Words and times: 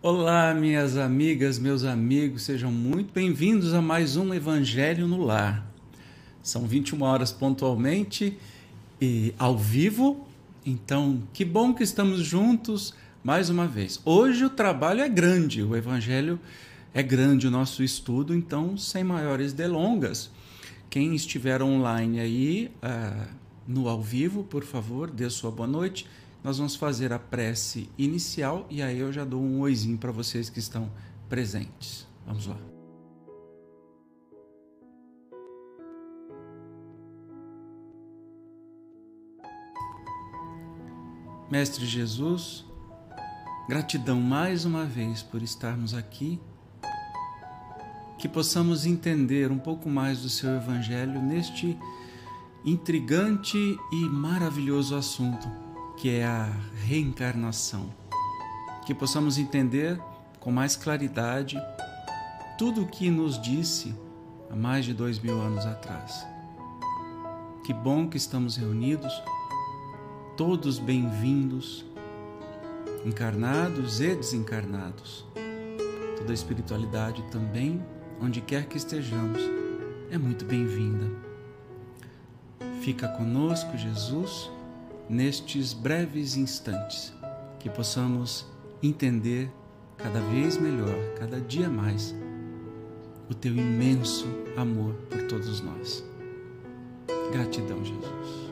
Olá, 0.00 0.54
minhas 0.54 0.96
amigas, 0.96 1.58
meus 1.58 1.82
amigos, 1.82 2.42
sejam 2.42 2.70
muito 2.70 3.12
bem-vindos 3.12 3.74
a 3.74 3.82
mais 3.82 4.16
um 4.16 4.32
Evangelho 4.32 5.08
no 5.08 5.24
Lar. 5.24 5.66
São 6.40 6.68
21 6.68 7.02
horas 7.02 7.32
pontualmente 7.32 8.38
e 9.00 9.34
ao 9.36 9.58
vivo, 9.58 10.24
então 10.64 11.20
que 11.32 11.44
bom 11.44 11.74
que 11.74 11.82
estamos 11.82 12.20
juntos 12.20 12.94
mais 13.24 13.50
uma 13.50 13.66
vez. 13.66 14.00
Hoje 14.04 14.44
o 14.44 14.50
trabalho 14.50 15.00
é 15.00 15.08
grande, 15.08 15.64
o 15.64 15.74
Evangelho 15.74 16.38
é 16.94 17.02
grande, 17.02 17.48
o 17.48 17.50
nosso 17.50 17.82
estudo, 17.82 18.32
então 18.32 18.76
sem 18.76 19.02
maiores 19.02 19.52
delongas. 19.52 20.30
Quem 20.88 21.12
estiver 21.16 21.60
online 21.60 22.20
aí 22.20 22.70
uh, 22.84 23.26
no 23.66 23.88
ao 23.88 24.00
vivo, 24.00 24.44
por 24.44 24.62
favor, 24.62 25.10
dê 25.10 25.28
sua 25.28 25.50
boa 25.50 25.66
noite 25.66 26.06
nós 26.48 26.56
vamos 26.56 26.76
fazer 26.76 27.12
a 27.12 27.18
prece 27.18 27.90
inicial 27.98 28.66
e 28.70 28.80
aí 28.80 29.00
eu 29.00 29.12
já 29.12 29.22
dou 29.22 29.38
um 29.38 29.60
oizinho 29.60 29.98
para 29.98 30.10
vocês 30.10 30.48
que 30.48 30.58
estão 30.58 30.90
presentes. 31.28 32.08
Vamos 32.26 32.46
lá. 32.46 32.56
Mestre 41.50 41.84
Jesus, 41.84 42.64
gratidão 43.68 44.18
mais 44.18 44.64
uma 44.64 44.86
vez 44.86 45.22
por 45.22 45.42
estarmos 45.42 45.92
aqui, 45.92 46.40
que 48.18 48.26
possamos 48.26 48.86
entender 48.86 49.52
um 49.52 49.58
pouco 49.58 49.86
mais 49.86 50.22
do 50.22 50.30
seu 50.30 50.48
Evangelho 50.56 51.20
neste 51.20 51.78
intrigante 52.64 53.58
e 53.92 54.08
maravilhoso 54.08 54.96
assunto 54.96 55.67
que 55.98 56.10
é 56.10 56.24
a 56.24 56.48
reencarnação. 56.84 57.90
Que 58.86 58.94
possamos 58.94 59.36
entender 59.36 60.00
com 60.38 60.52
mais 60.52 60.76
claridade 60.76 61.60
tudo 62.56 62.82
o 62.82 62.86
que 62.86 63.10
nos 63.10 63.40
disse 63.40 63.94
há 64.48 64.54
mais 64.54 64.84
de 64.84 64.94
dois 64.94 65.18
mil 65.18 65.40
anos 65.40 65.66
atrás. 65.66 66.24
Que 67.64 67.74
bom 67.74 68.08
que 68.08 68.16
estamos 68.16 68.56
reunidos, 68.56 69.12
todos 70.36 70.78
bem-vindos, 70.78 71.84
encarnados 73.04 74.00
e 74.00 74.14
desencarnados. 74.14 75.26
Toda 76.16 76.30
a 76.30 76.34
espiritualidade 76.34 77.22
também, 77.30 77.84
onde 78.22 78.40
quer 78.40 78.66
que 78.66 78.76
estejamos, 78.76 79.42
é 80.10 80.16
muito 80.16 80.44
bem-vinda. 80.44 81.10
Fica 82.80 83.08
conosco, 83.08 83.76
Jesus 83.76 84.48
nestes 85.08 85.72
breves 85.72 86.36
instantes, 86.36 87.12
que 87.58 87.70
possamos 87.70 88.46
entender 88.82 89.50
cada 89.96 90.20
vez 90.20 90.56
melhor, 90.56 90.94
cada 91.18 91.40
dia 91.40 91.68
mais, 91.68 92.14
o 93.28 93.34
teu 93.34 93.54
imenso 93.54 94.26
amor 94.56 94.94
por 95.10 95.22
todos 95.26 95.60
nós. 95.60 96.04
Gratidão, 97.32 97.84
Jesus. 97.84 98.48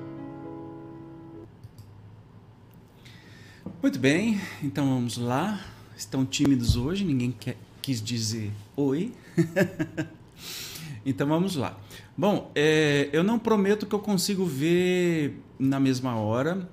Muito 3.83 3.99
bem, 3.99 4.41
então 4.63 4.87
vamos 4.87 5.17
lá. 5.17 5.65
Estão 5.97 6.27
tímidos 6.27 6.77
hoje, 6.77 7.05
ninguém 7.05 7.31
quer, 7.33 7.57
quis 7.81 8.03
dizer 8.03 8.51
oi. 8.77 9.13
então 11.07 11.27
vamos 11.27 11.55
lá. 11.55 11.79
Bom, 12.19 12.51
é, 12.55 13.09
eu 13.13 13.23
não 13.23 13.39
prometo 13.39 13.87
que 13.87 13.95
eu 13.95 14.01
consigo 14.01 14.45
ver 14.45 15.41
na 15.59 15.79
mesma 15.79 16.17
hora. 16.17 16.69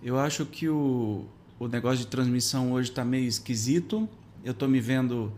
Eu 0.00 0.18
acho 0.18 0.46
que 0.46 0.68
o, 0.68 1.24
o 1.58 1.66
negócio 1.66 1.98
de 1.98 2.06
transmissão 2.06 2.72
hoje 2.72 2.90
está 2.90 3.04
meio 3.04 3.26
esquisito. 3.26 4.08
Eu 4.44 4.52
estou 4.52 4.68
me 4.68 4.80
vendo 4.80 5.32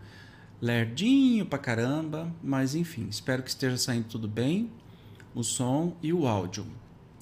lerdinho 0.61 1.45
pra 1.45 1.57
caramba, 1.57 2.31
mas 2.43 2.75
enfim, 2.75 3.07
espero 3.09 3.41
que 3.41 3.49
esteja 3.49 3.77
saindo 3.77 4.05
tudo 4.05 4.27
bem, 4.27 4.69
o 5.33 5.43
som 5.43 5.95
e 6.01 6.13
o 6.13 6.27
áudio. 6.27 6.65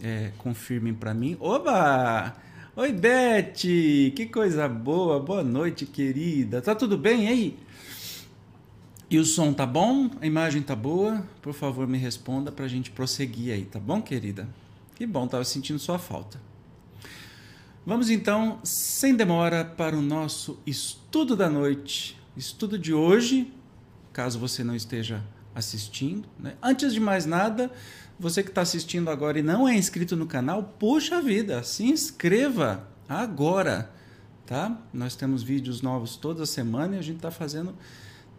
É, 0.02 0.32
confirmem 0.38 0.94
para 0.94 1.14
mim. 1.14 1.38
Oba! 1.40 2.36
Oi, 2.76 2.92
Beth! 2.92 3.54
Que 3.54 4.26
coisa 4.26 4.68
boa! 4.68 5.20
Boa 5.20 5.44
noite, 5.44 5.86
querida. 5.86 6.62
Tá 6.62 6.76
tudo 6.76 6.98
bem 6.98 7.28
aí? 7.30 7.58
E 9.10 9.20
o 9.20 9.26
som 9.26 9.54
tá 9.54 9.68
bom? 9.68 10.10
A 10.20 10.26
imagem 10.26 10.64
tá 10.64 10.76
boa? 10.76 11.24
Por 11.42 11.54
favor, 11.54 11.88
me 11.88 11.98
responda 11.98 12.52
para 12.52 12.66
a 12.66 12.68
gente 12.68 12.90
prosseguir 12.90 13.54
aí, 13.54 13.64
tá 13.64 13.80
bom, 13.80 14.02
querida? 14.02 14.48
Que 14.96 15.06
bom, 15.06 15.26
estava 15.26 15.44
sentindo 15.44 15.78
sua 15.78 16.00
falta. 16.00 16.42
Vamos 17.86 18.10
então, 18.10 18.60
sem 18.64 19.16
demora, 19.16 19.64
para 19.64 19.96
o 19.96 20.02
nosso 20.02 20.58
estudo 20.66 21.36
da 21.36 21.48
noite. 21.48 22.20
Estudo 22.36 22.80
de 22.80 22.94
hoje, 22.94 23.54
caso 24.12 24.40
você 24.40 24.64
não 24.64 24.76
esteja 24.76 25.24
assistindo. 25.54 26.28
Né? 26.40 26.56
Antes 26.64 26.92
de 26.92 27.00
mais 27.00 27.28
nada, 27.28 27.72
você 28.20 28.42
que 28.42 28.50
está 28.50 28.62
assistindo 28.62 29.10
agora 29.12 29.38
e 29.38 29.44
não 29.44 29.68
é 29.68 29.76
inscrito 29.76 30.16
no 30.16 30.26
canal, 30.26 30.64
puxa 30.80 31.22
vida, 31.22 31.62
se 31.62 31.84
inscreva 31.84 32.88
agora, 33.08 33.92
tá? 34.48 34.76
Nós 34.92 35.16
temos 35.16 35.44
vídeos 35.44 35.84
novos 35.84 36.16
toda 36.16 36.44
semana 36.48 36.96
e 36.96 37.00
a 37.00 37.04
gente 37.04 37.18
está 37.18 37.30
fazendo 37.30 37.76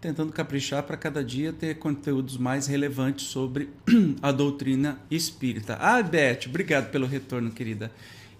tentando 0.01 0.33
caprichar 0.33 0.83
para 0.83 0.97
cada 0.97 1.25
dia 1.25 1.53
ter 1.53 1.79
conteúdos 1.79 2.37
mais 2.37 2.67
relevantes 2.67 3.27
sobre 3.27 3.71
a 4.23 4.31
doutrina 4.31 5.01
espírita. 5.11 5.77
Ah, 5.81 6.03
Beth, 6.03 6.47
obrigado 6.47 6.91
pelo 6.91 7.07
retorno, 7.07 7.51
querida. 7.51 7.91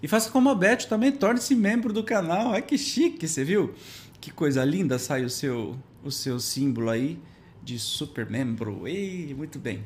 E 0.01 0.07
faça 0.07 0.29
como 0.29 0.49
a 0.49 0.55
Beth 0.55 0.85
também, 0.87 1.11
torne-se 1.11 1.55
membro 1.55 1.91
do 1.91 2.03
canal. 2.03 2.53
Ai, 2.53 2.61
que 2.61 2.77
chique, 2.77 3.27
você 3.27 3.43
viu? 3.43 3.73
Que 4.21 4.31
coisa 4.31 4.63
linda 4.63 4.99
sai 4.99 5.23
o 5.23 5.29
seu, 5.29 5.77
o 6.03 6.11
seu 6.11 6.39
símbolo 6.39 6.89
aí 6.89 7.19
de 7.63 7.79
super 7.79 8.29
membro. 8.29 8.87
Ei, 8.87 9.33
muito 9.33 9.57
bem. 9.57 9.83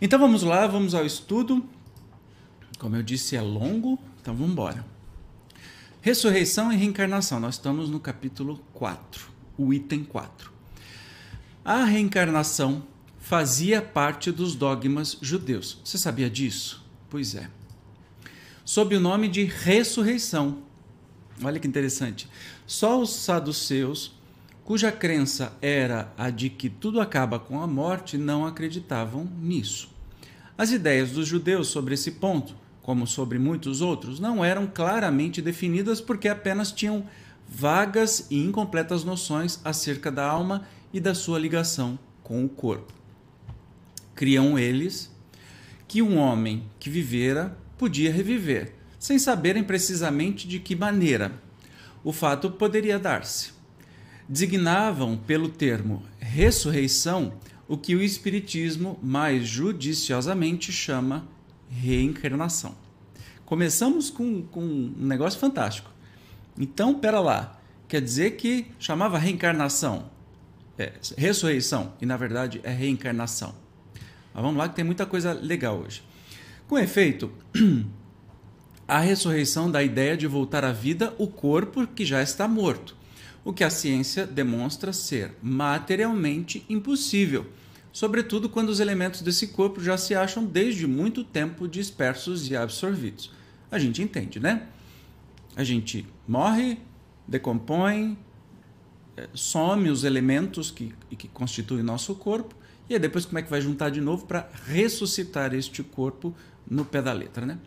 Então 0.00 0.18
vamos 0.18 0.42
lá, 0.42 0.66
vamos 0.66 0.94
ao 0.94 1.04
estudo. 1.04 1.64
Como 2.78 2.96
eu 2.96 3.02
disse, 3.02 3.36
é 3.36 3.40
longo, 3.40 3.98
então 4.20 4.34
vamos 4.34 4.52
embora. 4.52 4.84
Ressurreição 6.00 6.72
e 6.72 6.76
reencarnação. 6.76 7.38
Nós 7.38 7.54
estamos 7.54 7.88
no 7.88 8.00
capítulo 8.00 8.60
4, 8.74 9.28
o 9.56 9.72
item 9.72 10.04
4. 10.04 10.53
A 11.64 11.82
reencarnação 11.84 12.82
fazia 13.18 13.80
parte 13.80 14.30
dos 14.30 14.54
dogmas 14.54 15.16
judeus. 15.22 15.80
Você 15.82 15.96
sabia 15.96 16.28
disso? 16.28 16.84
Pois 17.08 17.34
é. 17.34 17.48
Sob 18.66 18.94
o 18.94 19.00
nome 19.00 19.28
de 19.28 19.44
ressurreição. 19.44 20.58
Olha 21.42 21.58
que 21.58 21.66
interessante. 21.66 22.28
Só 22.66 23.00
os 23.00 23.14
saduceus, 23.14 24.12
cuja 24.62 24.92
crença 24.92 25.56
era 25.62 26.12
a 26.18 26.28
de 26.28 26.50
que 26.50 26.68
tudo 26.68 27.00
acaba 27.00 27.38
com 27.38 27.62
a 27.62 27.66
morte, 27.66 28.18
não 28.18 28.44
acreditavam 28.44 29.24
nisso. 29.40 29.88
As 30.58 30.70
ideias 30.70 31.12
dos 31.12 31.26
judeus 31.26 31.68
sobre 31.68 31.94
esse 31.94 32.10
ponto, 32.10 32.54
como 32.82 33.06
sobre 33.06 33.38
muitos 33.38 33.80
outros, 33.80 34.20
não 34.20 34.44
eram 34.44 34.66
claramente 34.66 35.40
definidas 35.40 35.98
porque 35.98 36.28
apenas 36.28 36.70
tinham 36.70 37.06
vagas 37.48 38.26
e 38.30 38.44
incompletas 38.44 39.02
noções 39.02 39.58
acerca 39.64 40.12
da 40.12 40.26
alma 40.26 40.66
e 40.94 41.00
da 41.00 41.12
sua 41.12 41.40
ligação 41.40 41.98
com 42.22 42.44
o 42.44 42.48
corpo. 42.48 42.94
Criam 44.14 44.56
eles 44.56 45.12
que 45.88 46.00
um 46.00 46.16
homem 46.16 46.62
que 46.78 46.88
vivera 46.88 47.58
podia 47.76 48.12
reviver, 48.12 48.72
sem 48.96 49.18
saberem 49.18 49.64
precisamente 49.64 50.46
de 50.46 50.60
que 50.60 50.76
maneira 50.76 51.32
o 52.04 52.12
fato 52.12 52.48
poderia 52.48 52.96
dar-se. 52.96 53.52
Designavam 54.28 55.16
pelo 55.16 55.48
termo 55.48 56.04
ressurreição 56.20 57.34
o 57.66 57.76
que 57.76 57.96
o 57.96 58.02
Espiritismo 58.02 58.96
mais 59.02 59.46
judiciosamente 59.48 60.70
chama 60.70 61.26
reencarnação. 61.68 62.76
Começamos 63.44 64.10
com, 64.10 64.42
com 64.42 64.62
um 64.62 64.94
negócio 64.96 65.40
fantástico. 65.40 65.90
Então, 66.56 66.94
pera 66.94 67.20
lá, 67.20 67.60
quer 67.88 68.00
dizer 68.00 68.36
que 68.36 68.66
chamava 68.78 69.18
reencarnação 69.18 70.13
é, 70.78 70.92
ressurreição 71.16 71.94
e 72.00 72.06
na 72.06 72.16
verdade 72.16 72.60
é 72.64 72.70
reencarnação. 72.70 73.54
Mas 74.32 74.42
vamos 74.42 74.58
lá 74.58 74.68
que 74.68 74.74
tem 74.74 74.84
muita 74.84 75.06
coisa 75.06 75.32
legal 75.32 75.78
hoje. 75.78 76.02
Com 76.66 76.78
efeito, 76.78 77.30
a 78.88 78.98
ressurreição 78.98 79.70
dá 79.70 79.78
a 79.78 79.84
ideia 79.84 80.16
de 80.16 80.26
voltar 80.26 80.64
à 80.64 80.72
vida 80.72 81.14
o 81.18 81.28
corpo 81.28 81.86
que 81.86 82.04
já 82.04 82.22
está 82.22 82.48
morto, 82.48 82.96
o 83.44 83.52
que 83.52 83.62
a 83.62 83.70
ciência 83.70 84.26
demonstra 84.26 84.92
ser 84.92 85.32
materialmente 85.42 86.64
impossível, 86.68 87.46
sobretudo 87.92 88.48
quando 88.48 88.70
os 88.70 88.80
elementos 88.80 89.22
desse 89.22 89.48
corpo 89.48 89.80
já 89.80 89.96
se 89.96 90.14
acham 90.14 90.44
desde 90.44 90.86
muito 90.86 91.22
tempo 91.22 91.68
dispersos 91.68 92.50
e 92.50 92.56
absorvidos. 92.56 93.30
A 93.70 93.78
gente 93.78 94.02
entende, 94.02 94.40
né? 94.40 94.66
A 95.54 95.62
gente 95.62 96.04
morre, 96.26 96.78
decompõe, 97.28 98.18
some 99.32 99.90
os 99.90 100.04
elementos 100.04 100.70
que, 100.70 100.94
que 101.16 101.28
constituem 101.28 101.82
nosso 101.82 102.14
corpo, 102.14 102.54
e 102.88 102.94
aí 102.94 103.00
depois 103.00 103.24
como 103.24 103.38
é 103.38 103.42
que 103.42 103.50
vai 103.50 103.60
juntar 103.60 103.90
de 103.90 104.00
novo 104.00 104.26
para 104.26 104.48
ressuscitar 104.66 105.54
este 105.54 105.82
corpo 105.82 106.34
no 106.68 106.84
pé 106.84 107.00
da 107.00 107.12
letra, 107.12 107.46
né? 107.46 107.58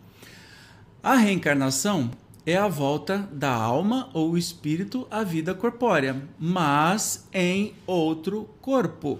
A 1.01 1.15
reencarnação 1.15 2.11
é 2.45 2.55
a 2.55 2.67
volta 2.67 3.29
da 3.31 3.51
alma 3.51 4.09
ou 4.13 4.37
espírito 4.37 5.07
à 5.11 5.23
vida 5.23 5.53
corpórea, 5.53 6.21
mas 6.39 7.27
em 7.33 7.73
outro 7.85 8.49
corpo, 8.61 9.19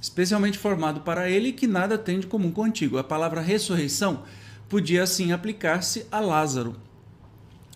especialmente 0.00 0.58
formado 0.58 1.00
para 1.00 1.30
ele 1.30 1.52
que 1.52 1.66
nada 1.66 1.98
tem 1.98 2.20
de 2.20 2.26
comum 2.26 2.50
contigo. 2.50 2.98
A 2.98 3.04
palavra 3.04 3.40
ressurreição 3.40 4.22
podia 4.68 5.02
assim 5.02 5.32
aplicar-se 5.32 6.06
a 6.10 6.20
Lázaro, 6.20 6.76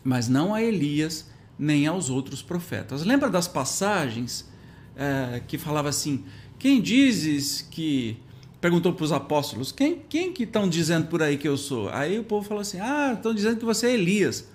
mas 0.03 0.29
não 0.29 0.55
a 0.55 0.63
Elias 0.63 1.32
nem 1.63 1.87
aos 1.87 2.11
outros 2.11 2.43
profetas. 2.43 3.05
Lembra 3.05 3.31
das 3.31 3.47
passagens 3.47 4.51
é, 4.97 5.41
que 5.47 5.57
falava 5.57 5.89
assim: 5.89 6.25
quem 6.59 6.81
dizes 6.81 7.63
que 7.63 8.17
perguntou 8.61 8.93
para 8.93 9.05
os 9.05 9.13
apóstolos: 9.13 9.71
quem, 9.71 10.01
quem 10.09 10.33
que 10.33 10.43
estão 10.43 10.69
dizendo 10.69 11.07
por 11.07 11.23
aí 11.23 11.39
que 11.39 11.47
eu 11.47 11.57
sou? 11.57 11.89
Aí 11.91 12.19
o 12.19 12.25
povo 12.25 12.47
falou 12.47 12.63
assim: 12.63 12.81
ah, 12.81 13.13
estão 13.15 13.33
dizendo 13.33 13.61
que 13.61 13.65
você 13.65 13.87
é 13.87 13.95
Elias. 13.95 14.49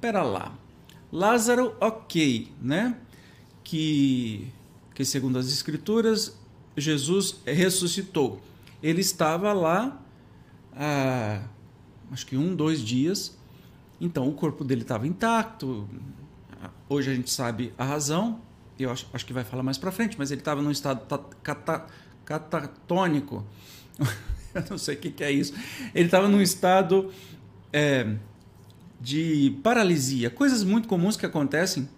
Pera 0.00 0.22
lá. 0.22 0.56
Lázaro, 1.12 1.74
ok, 1.80 2.52
né? 2.62 2.96
Que, 3.64 4.46
que 4.94 5.04
segundo 5.04 5.36
as 5.36 5.48
escrituras, 5.48 6.38
Jesus 6.76 7.40
ressuscitou. 7.44 8.40
Ele 8.80 9.00
estava 9.00 9.52
lá 9.52 10.00
há, 10.72 11.42
acho 12.12 12.24
que 12.24 12.36
um, 12.36 12.54
dois 12.54 12.80
dias. 12.80 13.36
Então 14.00 14.28
o 14.28 14.32
corpo 14.32 14.62
dele 14.64 14.82
estava 14.82 15.08
intacto. 15.08 15.88
Hoje 16.92 17.08
a 17.08 17.14
gente 17.14 17.30
sabe 17.30 17.72
a 17.78 17.84
razão. 17.84 18.40
Eu 18.76 18.90
acho, 18.90 19.06
acho 19.12 19.24
que 19.24 19.32
vai 19.32 19.44
falar 19.44 19.62
mais 19.62 19.78
para 19.78 19.92
frente, 19.92 20.16
mas 20.18 20.32
ele 20.32 20.40
estava 20.40 20.60
num 20.60 20.72
estado 20.72 21.06
cata, 21.40 21.86
catatônico. 22.24 23.46
Eu 24.52 24.64
não 24.68 24.76
sei 24.76 24.96
o 24.96 24.98
que, 24.98 25.12
que 25.12 25.22
é 25.22 25.30
isso. 25.30 25.54
Ele 25.94 26.06
estava 26.06 26.26
num 26.26 26.40
estado 26.40 27.12
é, 27.72 28.16
de 29.00 29.56
paralisia, 29.62 30.30
coisas 30.30 30.64
muito 30.64 30.88
comuns 30.88 31.16
que 31.16 31.24
acontecem, 31.24 31.88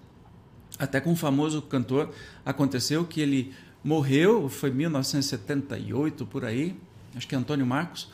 até 0.78 1.00
com 1.00 1.12
o 1.12 1.16
famoso 1.16 1.62
cantor, 1.62 2.12
aconteceu 2.44 3.02
que 3.06 3.22
ele 3.22 3.54
morreu, 3.82 4.46
foi 4.50 4.70
1978 4.70 6.26
por 6.26 6.44
aí, 6.44 6.76
acho 7.16 7.26
que 7.26 7.34
é 7.34 7.38
Antônio 7.38 7.64
Marcos, 7.64 8.12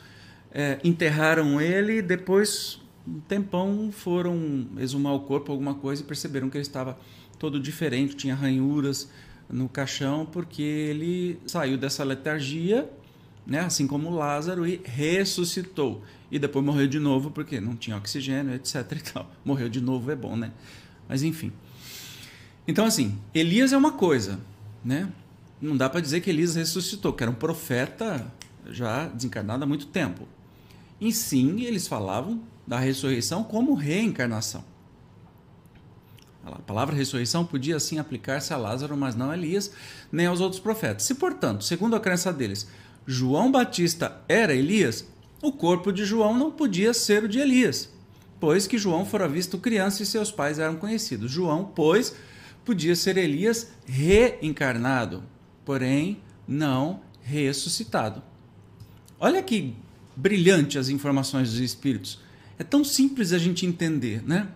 é, 0.49 0.79
enterraram 0.81 1.59
ele, 1.59 2.01
depois 2.01 2.79
um 3.09 3.19
tempão 3.21 3.91
foram 3.91 4.67
exumar 4.77 5.13
o 5.13 5.21
corpo, 5.21 5.51
alguma 5.51 5.75
coisa, 5.75 6.01
e 6.01 6.05
perceberam 6.05 6.49
que 6.49 6.57
ele 6.57 6.61
estava 6.63 6.97
todo 7.37 7.59
diferente, 7.59 8.15
tinha 8.15 8.35
ranhuras 8.35 9.09
no 9.49 9.67
caixão, 9.67 10.25
porque 10.25 10.61
ele 10.61 11.39
saiu 11.45 11.77
dessa 11.77 12.03
letargia 12.03 12.89
né? 13.49 13.61
assim 13.61 13.87
como 13.87 14.11
Lázaro, 14.11 14.65
e 14.65 14.79
ressuscitou. 14.85 16.03
E 16.31 16.37
depois 16.37 16.63
morreu 16.63 16.87
de 16.87 16.99
novo 16.99 17.31
porque 17.31 17.59
não 17.59 17.75
tinha 17.75 17.97
oxigênio, 17.97 18.53
etc. 18.53 18.75
E 18.91 19.11
tal. 19.11 19.31
Morreu 19.43 19.67
de 19.67 19.81
novo 19.81 20.11
é 20.11 20.15
bom, 20.15 20.37
né? 20.37 20.51
Mas 21.07 21.23
enfim. 21.23 21.51
Então, 22.67 22.85
assim, 22.85 23.17
Elias 23.33 23.73
é 23.73 23.77
uma 23.77 23.93
coisa, 23.93 24.39
né? 24.85 25.11
Não 25.59 25.75
dá 25.75 25.89
para 25.89 25.99
dizer 25.99 26.21
que 26.21 26.29
Elias 26.29 26.55
ressuscitou, 26.55 27.11
que 27.11 27.23
era 27.23 27.31
um 27.31 27.35
profeta 27.35 28.31
já 28.69 29.07
desencarnado 29.07 29.63
há 29.63 29.67
muito 29.67 29.87
tempo. 29.87 30.27
E 30.99 31.13
sim, 31.13 31.61
eles 31.61 31.87
falavam 31.87 32.41
da 32.67 32.77
ressurreição 32.77 33.43
como 33.43 33.73
reencarnação. 33.73 34.63
A 36.45 36.59
palavra 36.59 36.95
ressurreição 36.95 37.45
podia 37.45 37.75
assim 37.75 37.99
aplicar-se 37.99 38.53
a 38.53 38.57
Lázaro, 38.57 38.97
mas 38.97 39.15
não 39.15 39.29
a 39.29 39.37
Elias, 39.37 39.71
nem 40.11 40.25
aos 40.25 40.41
outros 40.41 40.59
profetas. 40.59 41.03
Se, 41.03 41.15
portanto, 41.15 41.63
segundo 41.63 41.95
a 41.95 41.99
crença 41.99 42.33
deles, 42.33 42.67
João 43.05 43.51
Batista 43.51 44.21
era 44.27 44.53
Elias, 44.53 45.05
o 45.41 45.51
corpo 45.51 45.91
de 45.91 46.05
João 46.05 46.37
não 46.37 46.51
podia 46.51 46.93
ser 46.93 47.23
o 47.23 47.27
de 47.27 47.39
Elias, 47.39 47.89
pois 48.39 48.67
que 48.67 48.77
João 48.77 49.05
fora 49.05 49.27
visto 49.27 49.57
criança 49.57 50.03
e 50.03 50.05
seus 50.05 50.31
pais 50.31 50.59
eram 50.59 50.75
conhecidos. 50.75 51.31
João, 51.31 51.65
pois, 51.65 52.15
podia 52.65 52.95
ser 52.95 53.17
Elias 53.17 53.71
reencarnado, 53.85 55.23
porém 55.63 56.21
não 56.47 57.01
ressuscitado. 57.21 58.23
Olha 59.19 59.41
que 59.43 59.75
brilhante 60.19 60.77
as 60.77 60.89
informações 60.89 61.51
dos 61.51 61.59
Espíritos. 61.59 62.19
É 62.57 62.63
tão 62.63 62.83
simples 62.83 63.31
a 63.33 63.37
gente 63.37 63.65
entender, 63.65 64.21
né? 64.27 64.47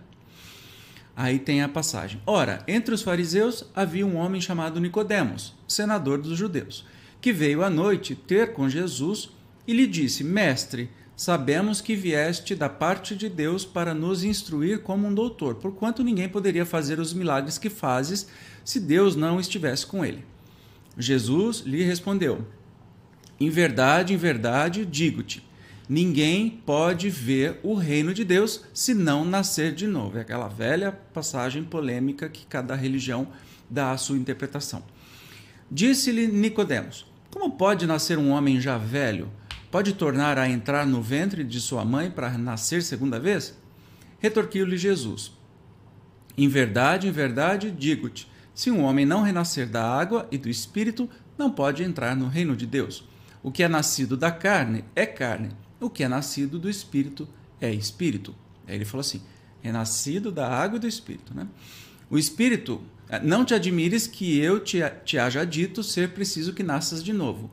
Aí 1.16 1.38
tem 1.38 1.62
a 1.62 1.68
passagem. 1.68 2.20
Ora, 2.26 2.62
entre 2.66 2.94
os 2.94 3.02
fariseus 3.02 3.64
havia 3.74 4.06
um 4.06 4.16
homem 4.16 4.40
chamado 4.40 4.80
Nicodemos, 4.80 5.54
senador 5.66 6.18
dos 6.18 6.36
judeus 6.36 6.84
que 7.24 7.32
veio 7.32 7.64
à 7.64 7.70
noite 7.70 8.14
ter 8.14 8.52
com 8.52 8.68
Jesus 8.68 9.30
e 9.66 9.72
lhe 9.72 9.86
disse: 9.86 10.22
Mestre, 10.22 10.90
sabemos 11.16 11.80
que 11.80 11.96
vieste 11.96 12.54
da 12.54 12.68
parte 12.68 13.16
de 13.16 13.30
Deus 13.30 13.64
para 13.64 13.94
nos 13.94 14.22
instruir 14.22 14.80
como 14.80 15.08
um 15.08 15.14
doutor, 15.14 15.54
porquanto 15.54 16.04
ninguém 16.04 16.28
poderia 16.28 16.66
fazer 16.66 17.00
os 17.00 17.14
milagres 17.14 17.56
que 17.56 17.70
fazes 17.70 18.28
se 18.62 18.78
Deus 18.78 19.16
não 19.16 19.40
estivesse 19.40 19.86
com 19.86 20.04
ele. 20.04 20.22
Jesus 20.98 21.60
lhe 21.60 21.82
respondeu: 21.82 22.46
Em 23.40 23.48
verdade, 23.48 24.12
em 24.12 24.18
verdade, 24.18 24.84
digo-te, 24.84 25.42
ninguém 25.88 26.62
pode 26.64 27.10
ver 27.10 27.60
o 27.62 27.74
reino 27.74 28.14
de 28.14 28.24
Deus 28.24 28.64
se 28.72 28.94
não 28.94 29.24
nascer 29.24 29.74
de 29.74 29.86
novo. 29.86 30.18
É 30.18 30.20
aquela 30.20 30.48
velha 30.48 30.92
passagem 30.92 31.64
polêmica 31.64 32.28
que 32.28 32.46
cada 32.46 32.74
religião 32.74 33.28
dá 33.68 33.92
a 33.92 33.96
sua 33.96 34.16
interpretação. 34.16 34.82
Disse-lhe 35.70 36.26
Nicodemos: 36.26 37.06
como 37.34 37.50
pode 37.50 37.84
nascer 37.84 38.16
um 38.16 38.30
homem 38.30 38.60
já 38.60 38.78
velho? 38.78 39.28
Pode 39.68 39.94
tornar 39.94 40.38
a 40.38 40.48
entrar 40.48 40.86
no 40.86 41.02
ventre 41.02 41.42
de 41.42 41.60
sua 41.60 41.84
mãe 41.84 42.08
para 42.08 42.38
nascer 42.38 42.80
segunda 42.80 43.18
vez? 43.18 43.58
Retorquiu-lhe 44.20 44.76
Jesus: 44.76 45.32
Em 46.38 46.46
verdade, 46.46 47.08
em 47.08 47.10
verdade, 47.10 47.72
digo-te: 47.72 48.30
se 48.54 48.70
um 48.70 48.84
homem 48.84 49.04
não 49.04 49.22
renascer 49.22 49.68
da 49.68 49.84
água 49.84 50.28
e 50.30 50.38
do 50.38 50.48
espírito, 50.48 51.10
não 51.36 51.50
pode 51.50 51.82
entrar 51.82 52.14
no 52.14 52.28
reino 52.28 52.54
de 52.54 52.66
Deus. 52.66 53.04
O 53.42 53.50
que 53.50 53.64
é 53.64 53.68
nascido 53.68 54.16
da 54.16 54.30
carne 54.30 54.84
é 54.94 55.04
carne, 55.04 55.48
o 55.86 55.90
que 55.90 56.04
é 56.04 56.08
nascido 56.08 56.58
do 56.58 56.68
espírito 56.68 57.28
é 57.60 57.72
espírito. 57.72 58.34
Aí 58.66 58.74
ele 58.74 58.84
falou 58.84 59.00
assim: 59.00 59.22
renascido 59.62 60.30
da 60.30 60.48
água 60.48 60.76
e 60.76 60.80
do 60.80 60.88
espírito. 60.88 61.34
Né? 61.34 61.46
O 62.10 62.18
espírito 62.18 62.82
é, 63.08 63.20
não 63.20 63.44
te 63.44 63.54
admires 63.54 64.06
que 64.06 64.38
eu 64.38 64.60
te, 64.60 64.78
te 65.04 65.18
haja 65.18 65.44
dito 65.44 65.82
ser 65.82 66.10
preciso 66.10 66.52
que 66.52 66.62
nasças 66.62 67.02
de 67.02 67.12
novo. 67.12 67.50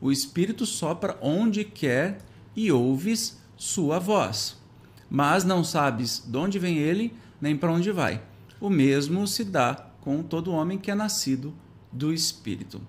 O 0.00 0.10
Espírito 0.10 0.66
sopra 0.66 1.18
onde 1.22 1.64
quer 1.64 2.18
e 2.54 2.70
ouves 2.70 3.38
sua 3.56 3.98
voz. 3.98 4.56
Mas 5.08 5.44
não 5.44 5.62
sabes 5.62 6.22
de 6.26 6.36
onde 6.36 6.58
vem 6.58 6.78
ele, 6.78 7.14
nem 7.40 7.56
para 7.56 7.72
onde 7.72 7.90
vai. 7.90 8.22
O 8.60 8.68
mesmo 8.68 9.26
se 9.26 9.44
dá 9.44 9.90
com 10.00 10.22
todo 10.22 10.52
homem 10.52 10.78
que 10.78 10.90
é 10.90 10.94
nascido 10.94 11.54
do 11.92 12.12
Espírito. 12.12 12.80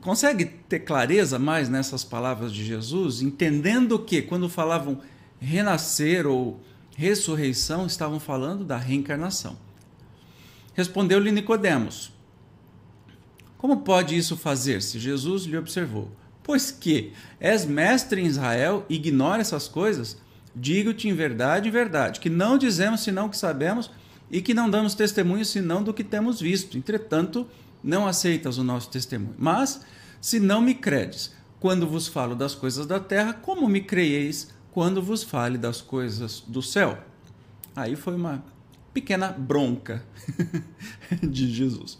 Consegue 0.00 0.44
ter 0.44 0.80
clareza 0.80 1.38
mais 1.38 1.68
nessas 1.68 2.04
palavras 2.04 2.52
de 2.52 2.64
Jesus, 2.64 3.22
entendendo 3.22 3.98
que 3.98 4.20
quando 4.20 4.48
falavam 4.48 5.00
renascer 5.40 6.26
ou 6.26 6.60
ressurreição, 6.96 7.86
estavam 7.86 8.20
falando 8.20 8.64
da 8.64 8.76
reencarnação. 8.76 9.56
Respondeu-lhe 10.74 11.32
Nicodemos: 11.32 12.12
Como 13.56 13.78
pode 13.78 14.16
isso 14.16 14.36
fazer-se? 14.36 14.98
Jesus 14.98 15.44
lhe 15.44 15.56
observou: 15.56 16.10
Pois 16.42 16.70
que 16.70 17.12
és 17.40 17.64
mestre 17.64 18.20
em 18.20 18.26
Israel 18.26 18.84
e 18.88 18.96
ignora 18.96 19.40
essas 19.40 19.68
coisas? 19.68 20.18
Digo-te 20.54 21.08
em 21.08 21.14
verdade, 21.14 21.68
em 21.68 21.72
verdade, 21.72 22.20
que 22.20 22.28
não 22.28 22.58
dizemos 22.58 23.00
senão 23.00 23.26
o 23.26 23.30
que 23.30 23.38
sabemos 23.38 23.90
e 24.30 24.42
que 24.42 24.52
não 24.52 24.68
damos 24.68 24.94
testemunho 24.94 25.44
senão 25.44 25.82
do 25.82 25.94
que 25.94 26.04
temos 26.04 26.40
visto. 26.40 26.76
Entretanto, 26.76 27.46
não 27.82 28.06
aceitas 28.06 28.58
o 28.58 28.64
nosso 28.64 28.90
testemunho. 28.90 29.34
Mas, 29.38 29.84
se 30.20 30.38
não 30.38 30.60
me 30.60 30.74
credes, 30.74 31.34
quando 31.58 31.86
vos 31.86 32.06
falo 32.06 32.34
das 32.34 32.54
coisas 32.54 32.86
da 32.86 33.00
terra, 33.00 33.32
como 33.32 33.68
me 33.68 33.80
creieis 33.80 34.48
quando 34.70 35.02
vos 35.02 35.22
fale 35.22 35.58
das 35.58 35.80
coisas 35.80 36.40
do 36.46 36.62
céu? 36.62 36.98
Aí 37.74 37.96
foi 37.96 38.14
uma 38.14 38.44
pequena 38.92 39.28
bronca 39.28 40.04
de 41.22 41.52
Jesus. 41.52 41.98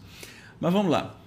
Mas 0.59 0.71
vamos 0.71 0.91
lá. 0.91 1.19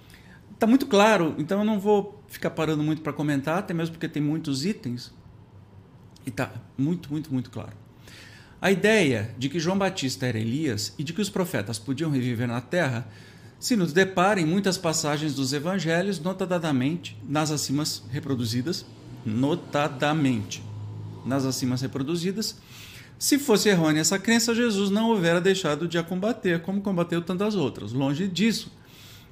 Está 0.52 0.66
muito 0.66 0.86
claro, 0.86 1.34
então 1.38 1.58
eu 1.58 1.64
não 1.64 1.78
vou 1.78 2.22
ficar 2.28 2.50
parando 2.50 2.82
muito 2.82 3.02
para 3.02 3.12
comentar, 3.12 3.58
até 3.58 3.74
mesmo 3.74 3.94
porque 3.94 4.08
tem 4.08 4.22
muitos 4.22 4.64
itens. 4.64 5.12
E 6.24 6.30
está 6.30 6.50
muito, 6.76 7.10
muito, 7.10 7.32
muito 7.32 7.50
claro. 7.50 7.72
A 8.60 8.70
ideia 8.70 9.34
de 9.38 9.48
que 9.48 9.60
João 9.60 9.76
Batista 9.76 10.26
era 10.26 10.38
Elias 10.38 10.94
e 10.98 11.04
de 11.04 11.12
que 11.12 11.20
os 11.20 11.28
profetas 11.28 11.78
podiam 11.78 12.10
reviver 12.10 12.48
na 12.48 12.60
terra 12.60 13.06
se 13.58 13.76
nos 13.76 13.92
depara 13.92 14.40
em 14.40 14.46
muitas 14.46 14.76
passagens 14.76 15.34
dos 15.34 15.52
evangelhos, 15.52 16.20
notadamente 16.20 17.16
nas 17.26 17.50
acimas 17.50 18.02
reproduzidas, 18.10 18.84
notadamente 19.24 20.62
nas 21.24 21.44
acimas 21.44 21.80
reproduzidas, 21.80 22.56
se 23.18 23.38
fosse 23.38 23.70
errônea 23.70 24.00
essa 24.00 24.18
crença, 24.18 24.54
Jesus 24.54 24.90
não 24.90 25.08
houvera 25.08 25.40
deixado 25.40 25.88
de 25.88 25.96
a 25.96 26.02
combater, 26.02 26.60
como 26.60 26.82
combateu 26.82 27.22
tantas 27.22 27.54
outras. 27.54 27.92
Longe 27.92 28.28
disso, 28.28 28.70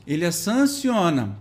ele 0.07 0.25
a 0.25 0.33
sanciona 0.33 1.39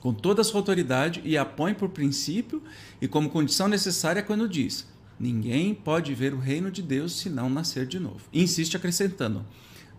com 0.00 0.12
toda 0.12 0.40
a 0.40 0.44
sua 0.44 0.60
autoridade 0.60 1.22
e 1.24 1.38
a 1.38 1.44
põe 1.44 1.72
por 1.72 1.88
princípio 1.88 2.62
e 3.00 3.06
como 3.06 3.30
condição 3.30 3.68
necessária 3.68 4.22
quando 4.22 4.48
diz: 4.48 4.86
Ninguém 5.18 5.72
pode 5.72 6.14
ver 6.14 6.34
o 6.34 6.38
reino 6.38 6.70
de 6.70 6.82
Deus 6.82 7.16
se 7.18 7.30
não 7.30 7.48
nascer 7.48 7.86
de 7.86 8.00
novo. 8.00 8.20
insiste 8.32 8.76
acrescentando: 8.76 9.46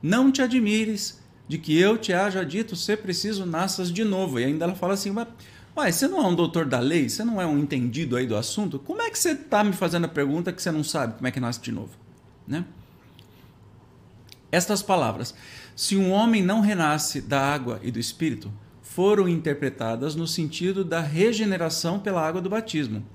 Não 0.02 0.30
te 0.30 0.42
admires 0.42 1.20
de 1.48 1.58
que 1.58 1.78
eu 1.80 1.98
te 1.98 2.14
haja 2.14 2.44
dito 2.44 2.76
ser 2.76 2.98
preciso 2.98 3.46
nasças 3.46 3.92
de 3.92 4.04
novo. 4.04 4.40
E 4.40 4.46
ainda 4.46 4.66
ela 4.66 4.76
fala 4.76 4.94
assim: 4.94 5.14
Ué, 5.78 5.92
você 5.92 6.08
não 6.08 6.20
é 6.20 6.28
um 6.28 6.36
doutor 6.36 6.66
da 6.66 6.80
lei? 6.80 7.08
Você 7.08 7.24
não 7.24 7.42
é 7.42 7.46
um 7.46 7.60
entendido 7.60 8.16
aí 8.18 8.26
do 8.26 8.36
assunto? 8.36 8.80
Como 8.80 9.02
é 9.02 9.10
que 9.10 9.18
você 9.18 9.32
está 9.32 9.64
me 9.64 9.74
fazendo 9.74 10.06
a 10.06 10.10
pergunta 10.10 10.52
que 10.52 10.62
você 10.62 10.72
não 10.72 10.84
sabe 10.84 11.16
como 11.16 11.28
é 11.28 11.32
que 11.32 11.40
nasce 11.40 11.62
de 11.62 11.72
novo? 11.72 11.92
Né? 12.48 12.66
Estas 14.52 14.82
palavras, 14.82 15.36
se 15.76 15.96
um 15.96 16.12
homem 16.12 16.42
não 16.42 16.62
renasce 16.62 17.22
da 17.22 17.40
água 17.40 17.80
e 17.84 17.92
do 17.92 18.00
espírito, 18.00 18.52
foram 18.82 19.30
interpretadas 19.30 20.16
no 20.16 20.26
sentido 20.26 20.84
da 20.84 21.00
regeneração 21.00 22.00
pela 22.00 22.26
água 22.26 22.42
do 22.42 22.50
batismo. 22.50 23.06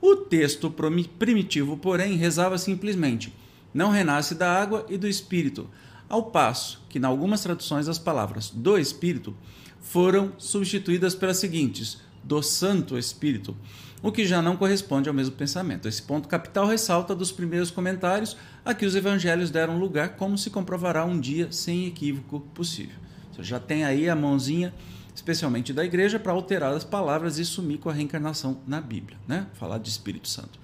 O 0.00 0.14
texto 0.14 0.70
primitivo, 1.18 1.76
porém, 1.76 2.16
rezava 2.16 2.56
simplesmente: 2.58 3.34
não 3.74 3.90
renasce 3.90 4.34
da 4.34 4.52
água 4.52 4.86
e 4.88 4.96
do 4.96 5.08
espírito, 5.08 5.68
ao 6.12 6.24
passo 6.24 6.80
que, 6.88 6.98
em 6.98 7.04
algumas 7.04 7.42
traduções, 7.42 7.88
as 7.88 7.98
palavras 7.98 8.50
do 8.50 8.78
espírito 8.78 9.34
foram 9.80 10.32
substituídas 10.38 11.14
pelas 11.14 11.38
seguintes: 11.38 11.98
do 12.22 12.40
Santo 12.40 12.96
Espírito, 12.96 13.56
o 14.00 14.12
que 14.12 14.24
já 14.24 14.40
não 14.40 14.56
corresponde 14.56 15.08
ao 15.08 15.14
mesmo 15.14 15.34
pensamento. 15.34 15.88
Esse 15.88 16.02
ponto 16.02 16.28
capital 16.28 16.66
ressalta 16.66 17.14
dos 17.14 17.32
primeiros 17.32 17.70
comentários 17.70 18.36
a 18.64 18.72
que 18.72 18.86
os 18.86 18.94
evangelhos 18.94 19.50
deram 19.50 19.78
lugar, 19.78 20.16
como 20.16 20.38
se 20.38 20.50
comprovará 20.50 21.04
um 21.04 21.18
dia 21.18 21.50
sem 21.50 21.86
equívoco 21.86 22.40
possível. 22.54 22.96
Você 23.32 23.42
já 23.42 23.58
tem 23.58 23.84
aí 23.84 24.08
a 24.08 24.14
mãozinha 24.14 24.72
especialmente 25.14 25.72
da 25.72 25.84
igreja, 25.84 26.18
para 26.18 26.32
alterar 26.32 26.72
as 26.72 26.84
palavras 26.84 27.38
e 27.38 27.44
sumir 27.44 27.78
com 27.78 27.90
a 27.90 27.92
reencarnação 27.92 28.60
na 28.66 28.80
Bíblia, 28.80 29.18
né? 29.28 29.46
Falar 29.54 29.78
de 29.78 29.88
Espírito 29.88 30.28
Santo. 30.28 30.58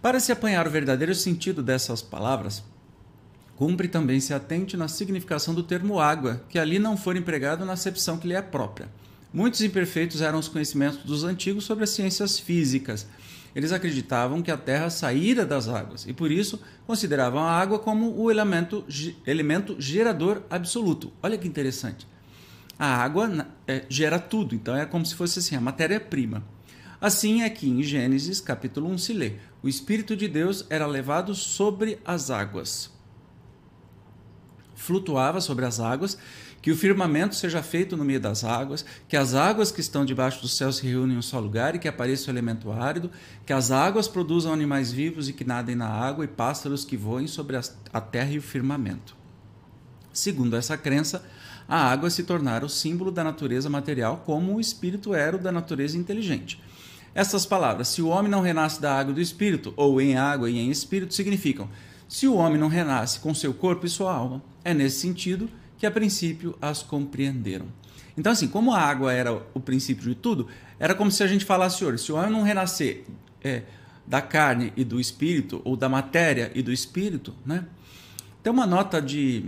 Para 0.00 0.20
se 0.20 0.32
apanhar 0.32 0.66
o 0.66 0.70
verdadeiro 0.70 1.14
sentido 1.14 1.62
dessas 1.62 2.02
palavras, 2.02 2.62
cumpre 3.62 3.86
também 3.86 4.18
se 4.18 4.34
atente 4.34 4.76
na 4.76 4.88
significação 4.88 5.54
do 5.54 5.62
termo 5.62 6.00
água, 6.00 6.42
que 6.48 6.58
ali 6.58 6.80
não 6.80 6.96
for 6.96 7.16
empregado 7.16 7.64
na 7.64 7.74
acepção 7.74 8.18
que 8.18 8.26
lhe 8.26 8.34
é 8.34 8.42
própria. 8.42 8.88
Muitos 9.32 9.60
imperfeitos 9.62 10.20
eram 10.20 10.40
os 10.40 10.48
conhecimentos 10.48 11.04
dos 11.04 11.22
antigos 11.22 11.62
sobre 11.62 11.84
as 11.84 11.90
ciências 11.90 12.40
físicas. 12.40 13.06
Eles 13.54 13.70
acreditavam 13.70 14.42
que 14.42 14.50
a 14.50 14.56
Terra 14.56 14.90
saíra 14.90 15.46
das 15.46 15.68
águas 15.68 16.04
e, 16.08 16.12
por 16.12 16.32
isso, 16.32 16.60
consideravam 16.88 17.40
a 17.40 17.52
água 17.52 17.78
como 17.78 18.12
o 18.20 18.32
elemento, 18.32 18.84
elemento 19.24 19.76
gerador 19.78 20.42
absoluto. 20.50 21.12
Olha 21.22 21.38
que 21.38 21.46
interessante 21.46 22.04
a 22.76 22.96
água 22.96 23.46
é, 23.64 23.84
gera 23.88 24.18
tudo, 24.18 24.56
então 24.56 24.74
é 24.74 24.84
como 24.84 25.06
se 25.06 25.14
fosse 25.14 25.38
assim, 25.38 25.54
a 25.54 25.60
matéria-prima. 25.60 26.42
Assim 27.00 27.42
é 27.42 27.48
que 27.48 27.68
em 27.68 27.80
Gênesis 27.80 28.40
capítulo 28.40 28.88
1 28.90 28.98
se 28.98 29.12
lê: 29.12 29.34
o 29.62 29.68
Espírito 29.68 30.16
de 30.16 30.26
Deus 30.26 30.66
era 30.68 30.84
levado 30.84 31.32
sobre 31.32 32.00
as 32.04 32.28
águas. 32.28 32.90
Flutuava 34.82 35.40
sobre 35.40 35.64
as 35.64 35.78
águas, 35.78 36.18
que 36.60 36.72
o 36.72 36.76
firmamento 36.76 37.36
seja 37.36 37.62
feito 37.62 37.96
no 37.96 38.04
meio 38.04 38.18
das 38.18 38.42
águas, 38.42 38.84
que 39.06 39.16
as 39.16 39.32
águas 39.32 39.70
que 39.70 39.80
estão 39.80 40.04
debaixo 40.04 40.42
do 40.42 40.48
céu 40.48 40.72
se 40.72 40.84
reúnem 40.84 41.14
em 41.14 41.18
um 41.20 41.22
só 41.22 41.38
lugar 41.38 41.76
e 41.76 41.78
que 41.78 41.86
apareça 41.86 42.26
o 42.26 42.34
elemento 42.34 42.72
árido, 42.72 43.08
que 43.46 43.52
as 43.52 43.70
águas 43.70 44.08
produzam 44.08 44.52
animais 44.52 44.90
vivos 44.90 45.28
e 45.28 45.32
que 45.32 45.44
nadem 45.44 45.76
na 45.76 45.88
água 45.88 46.24
e 46.24 46.28
pássaros 46.28 46.84
que 46.84 46.96
voem 46.96 47.28
sobre 47.28 47.56
a 47.56 48.00
terra 48.00 48.32
e 48.32 48.38
o 48.38 48.42
firmamento. 48.42 49.14
Segundo 50.12 50.56
essa 50.56 50.76
crença, 50.76 51.24
a 51.68 51.88
água 51.88 52.10
se 52.10 52.24
tornara 52.24 52.66
o 52.66 52.68
símbolo 52.68 53.12
da 53.12 53.22
natureza 53.22 53.70
material, 53.70 54.24
como 54.26 54.56
o 54.56 54.60
espírito 54.60 55.14
era 55.14 55.36
o 55.36 55.40
da 55.40 55.52
natureza 55.52 55.96
inteligente. 55.96 56.60
Essas 57.14 57.46
palavras, 57.46 57.86
se 57.86 58.02
o 58.02 58.08
homem 58.08 58.30
não 58.30 58.40
renasce 58.40 58.80
da 58.80 58.98
água 58.98 59.12
e 59.12 59.14
do 59.14 59.20
espírito, 59.20 59.72
ou 59.76 60.00
em 60.00 60.16
água 60.16 60.50
e 60.50 60.58
em 60.58 60.70
espírito, 60.70 61.14
significam: 61.14 61.68
se 62.12 62.28
o 62.28 62.34
homem 62.34 62.60
não 62.60 62.68
renasce 62.68 63.18
com 63.18 63.32
seu 63.32 63.54
corpo 63.54 63.86
e 63.86 63.88
sua 63.88 64.14
alma. 64.14 64.42
É 64.62 64.74
nesse 64.74 65.00
sentido 65.00 65.48
que 65.78 65.86
a 65.86 65.90
princípio 65.90 66.54
as 66.60 66.82
compreenderam. 66.82 67.64
Então, 68.18 68.30
assim, 68.30 68.46
como 68.48 68.70
a 68.70 68.78
água 68.78 69.14
era 69.14 69.32
o 69.54 69.58
princípio 69.58 70.04
de 70.04 70.14
tudo, 70.14 70.46
era 70.78 70.94
como 70.94 71.10
se 71.10 71.22
a 71.22 71.26
gente 71.26 71.42
falasse 71.42 71.82
hoje: 71.82 72.02
se 72.02 72.12
o 72.12 72.16
homem 72.16 72.30
não 72.30 72.42
renascer 72.42 73.04
é, 73.42 73.62
da 74.06 74.20
carne 74.20 74.74
e 74.76 74.84
do 74.84 75.00
espírito, 75.00 75.62
ou 75.64 75.74
da 75.74 75.88
matéria 75.88 76.52
e 76.54 76.60
do 76.60 76.70
espírito, 76.70 77.34
né? 77.46 77.64
Tem 78.42 78.52
uma 78.52 78.66
nota 78.66 79.00
de 79.00 79.46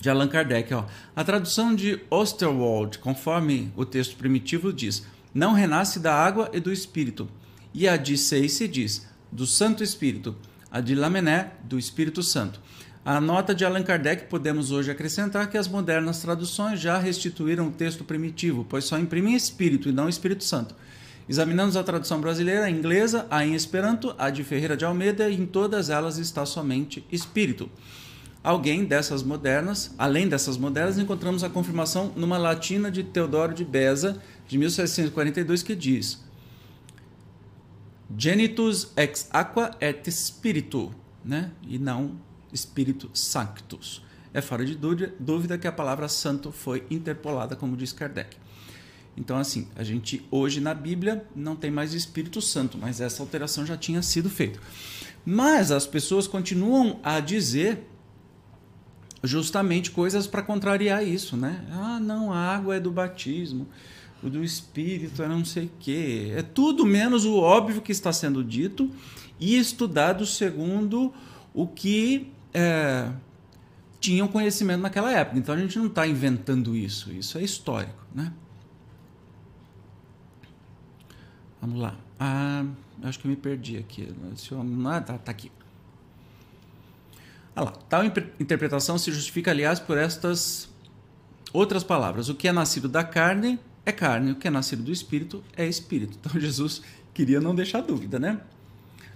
de 0.00 0.10
Allan 0.10 0.26
Kardec. 0.26 0.74
Ó. 0.74 0.84
A 1.14 1.22
tradução 1.22 1.72
de 1.72 2.00
Osterwald, 2.10 2.98
conforme 2.98 3.72
o 3.76 3.84
texto 3.84 4.16
primitivo, 4.16 4.72
diz: 4.72 5.06
Não 5.32 5.52
renasce 5.52 6.00
da 6.00 6.12
água 6.12 6.50
e 6.52 6.58
do 6.58 6.72
espírito. 6.72 7.28
E 7.72 7.86
a 7.86 7.96
de 7.96 8.18
Seice 8.18 8.66
diz: 8.66 9.06
Do 9.30 9.46
Santo 9.46 9.84
Espírito. 9.84 10.36
A 10.74 10.80
de 10.80 10.92
Lamené, 10.92 11.52
do 11.62 11.78
Espírito 11.78 12.20
Santo. 12.20 12.60
A 13.04 13.20
nota 13.20 13.54
de 13.54 13.64
Allan 13.64 13.84
Kardec 13.84 14.24
podemos 14.24 14.72
hoje 14.72 14.90
acrescentar 14.90 15.48
que 15.48 15.56
as 15.56 15.68
modernas 15.68 16.20
traduções 16.20 16.80
já 16.80 16.98
restituíram 16.98 17.68
o 17.68 17.70
texto 17.70 18.02
primitivo, 18.02 18.66
pois 18.68 18.84
só 18.84 18.98
imprimem 18.98 19.36
Espírito 19.36 19.88
e 19.88 19.92
não 19.92 20.08
Espírito 20.08 20.42
Santo. 20.42 20.74
Examinamos 21.28 21.76
a 21.76 21.84
tradução 21.84 22.20
brasileira, 22.20 22.64
a 22.64 22.70
inglesa, 22.70 23.24
a 23.30 23.46
em 23.46 23.54
Esperanto, 23.54 24.16
a 24.18 24.30
de 24.30 24.42
Ferreira 24.42 24.76
de 24.76 24.84
Almeida, 24.84 25.30
e 25.30 25.40
em 25.40 25.46
todas 25.46 25.90
elas 25.90 26.18
está 26.18 26.44
somente 26.44 27.06
Espírito 27.12 27.70
alguém 28.44 28.84
dessas 28.84 29.22
modernas, 29.22 29.94
além 29.96 30.28
dessas 30.28 30.58
modernas, 30.58 30.98
encontramos 30.98 31.42
a 31.42 31.48
confirmação 31.48 32.12
numa 32.14 32.36
latina 32.36 32.90
de 32.90 33.02
Teodoro 33.02 33.54
de 33.54 33.64
Beza, 33.64 34.20
de 34.46 34.58
1742, 34.58 35.62
que 35.62 35.74
diz: 35.74 36.22
Genitus 38.16 38.92
ex 38.96 39.28
aqua 39.32 39.70
et 39.80 40.10
spiritu, 40.10 40.94
né? 41.24 41.50
e 41.66 41.78
não 41.78 42.20
Espírito 42.52 43.10
Sanctus. 43.12 44.02
É 44.32 44.40
fora 44.40 44.64
de 44.64 44.76
dúvida 45.18 45.56
que 45.56 45.66
a 45.66 45.72
palavra 45.72 46.08
santo 46.08 46.50
foi 46.50 46.84
interpolada, 46.90 47.54
como 47.54 47.76
diz 47.76 47.92
Kardec. 47.92 48.36
Então, 49.16 49.38
assim, 49.38 49.68
a 49.76 49.84
gente 49.84 50.26
hoje 50.30 50.60
na 50.60 50.74
Bíblia 50.74 51.24
não 51.34 51.54
tem 51.54 51.70
mais 51.70 51.94
Espírito 51.94 52.40
Santo, 52.40 52.76
mas 52.76 53.00
essa 53.00 53.22
alteração 53.22 53.64
já 53.64 53.76
tinha 53.76 54.02
sido 54.02 54.28
feita. 54.28 54.58
Mas 55.24 55.70
as 55.70 55.86
pessoas 55.86 56.26
continuam 56.26 56.98
a 57.02 57.20
dizer 57.20 57.86
justamente 59.22 59.90
coisas 59.90 60.26
para 60.26 60.42
contrariar 60.42 61.06
isso, 61.06 61.36
né? 61.36 61.64
Ah, 61.70 61.98
não, 62.00 62.32
a 62.32 62.38
água 62.38 62.76
é 62.76 62.80
do 62.80 62.90
batismo, 62.90 63.66
o 64.24 64.30
do 64.30 64.42
espírito 64.42 65.22
é 65.22 65.28
não 65.28 65.44
sei 65.44 65.66
o 65.66 65.70
quê. 65.78 66.32
É 66.34 66.42
tudo 66.42 66.86
menos 66.86 67.26
o 67.26 67.36
óbvio 67.36 67.82
que 67.82 67.92
está 67.92 68.10
sendo 68.10 68.42
dito 68.42 68.90
e 69.38 69.58
estudado 69.58 70.24
segundo 70.24 71.12
o 71.52 71.66
que 71.66 72.32
é, 72.54 73.12
tinham 74.00 74.26
conhecimento 74.26 74.80
naquela 74.80 75.12
época. 75.12 75.38
Então 75.38 75.54
a 75.54 75.58
gente 75.58 75.78
não 75.78 75.86
está 75.86 76.06
inventando 76.06 76.74
isso, 76.74 77.12
isso 77.12 77.36
é 77.36 77.42
histórico, 77.42 78.02
né? 78.14 78.32
Vamos 81.60 81.78
lá. 81.78 81.94
Ah, 82.18 82.64
acho 83.02 83.18
que 83.18 83.26
eu 83.26 83.30
me 83.30 83.36
perdi 83.36 83.76
aqui. 83.76 84.08
Ah, 84.86 85.00
tá, 85.02 85.18
tá 85.18 85.30
aqui. 85.30 85.52
Ah 87.54 87.62
lá, 87.62 87.70
tal 87.70 88.04
interpretação 88.04 88.96
se 88.96 89.12
justifica, 89.12 89.50
aliás, 89.50 89.78
por 89.78 89.98
estas 89.98 90.68
outras 91.52 91.84
palavras. 91.84 92.30
O 92.30 92.34
que 92.34 92.48
é 92.48 92.52
nascido 92.52 92.88
da 92.88 93.04
carne 93.04 93.60
é 93.84 93.92
carne, 93.92 94.32
o 94.32 94.36
que 94.36 94.48
é 94.48 94.50
nascido 94.50 94.82
do 94.82 94.92
espírito 94.92 95.42
é 95.56 95.66
espírito. 95.66 96.18
Então 96.20 96.38
Jesus 96.40 96.82
queria 97.12 97.40
não 97.40 97.54
deixar 97.54 97.80
dúvida, 97.80 98.18
né? 98.18 98.40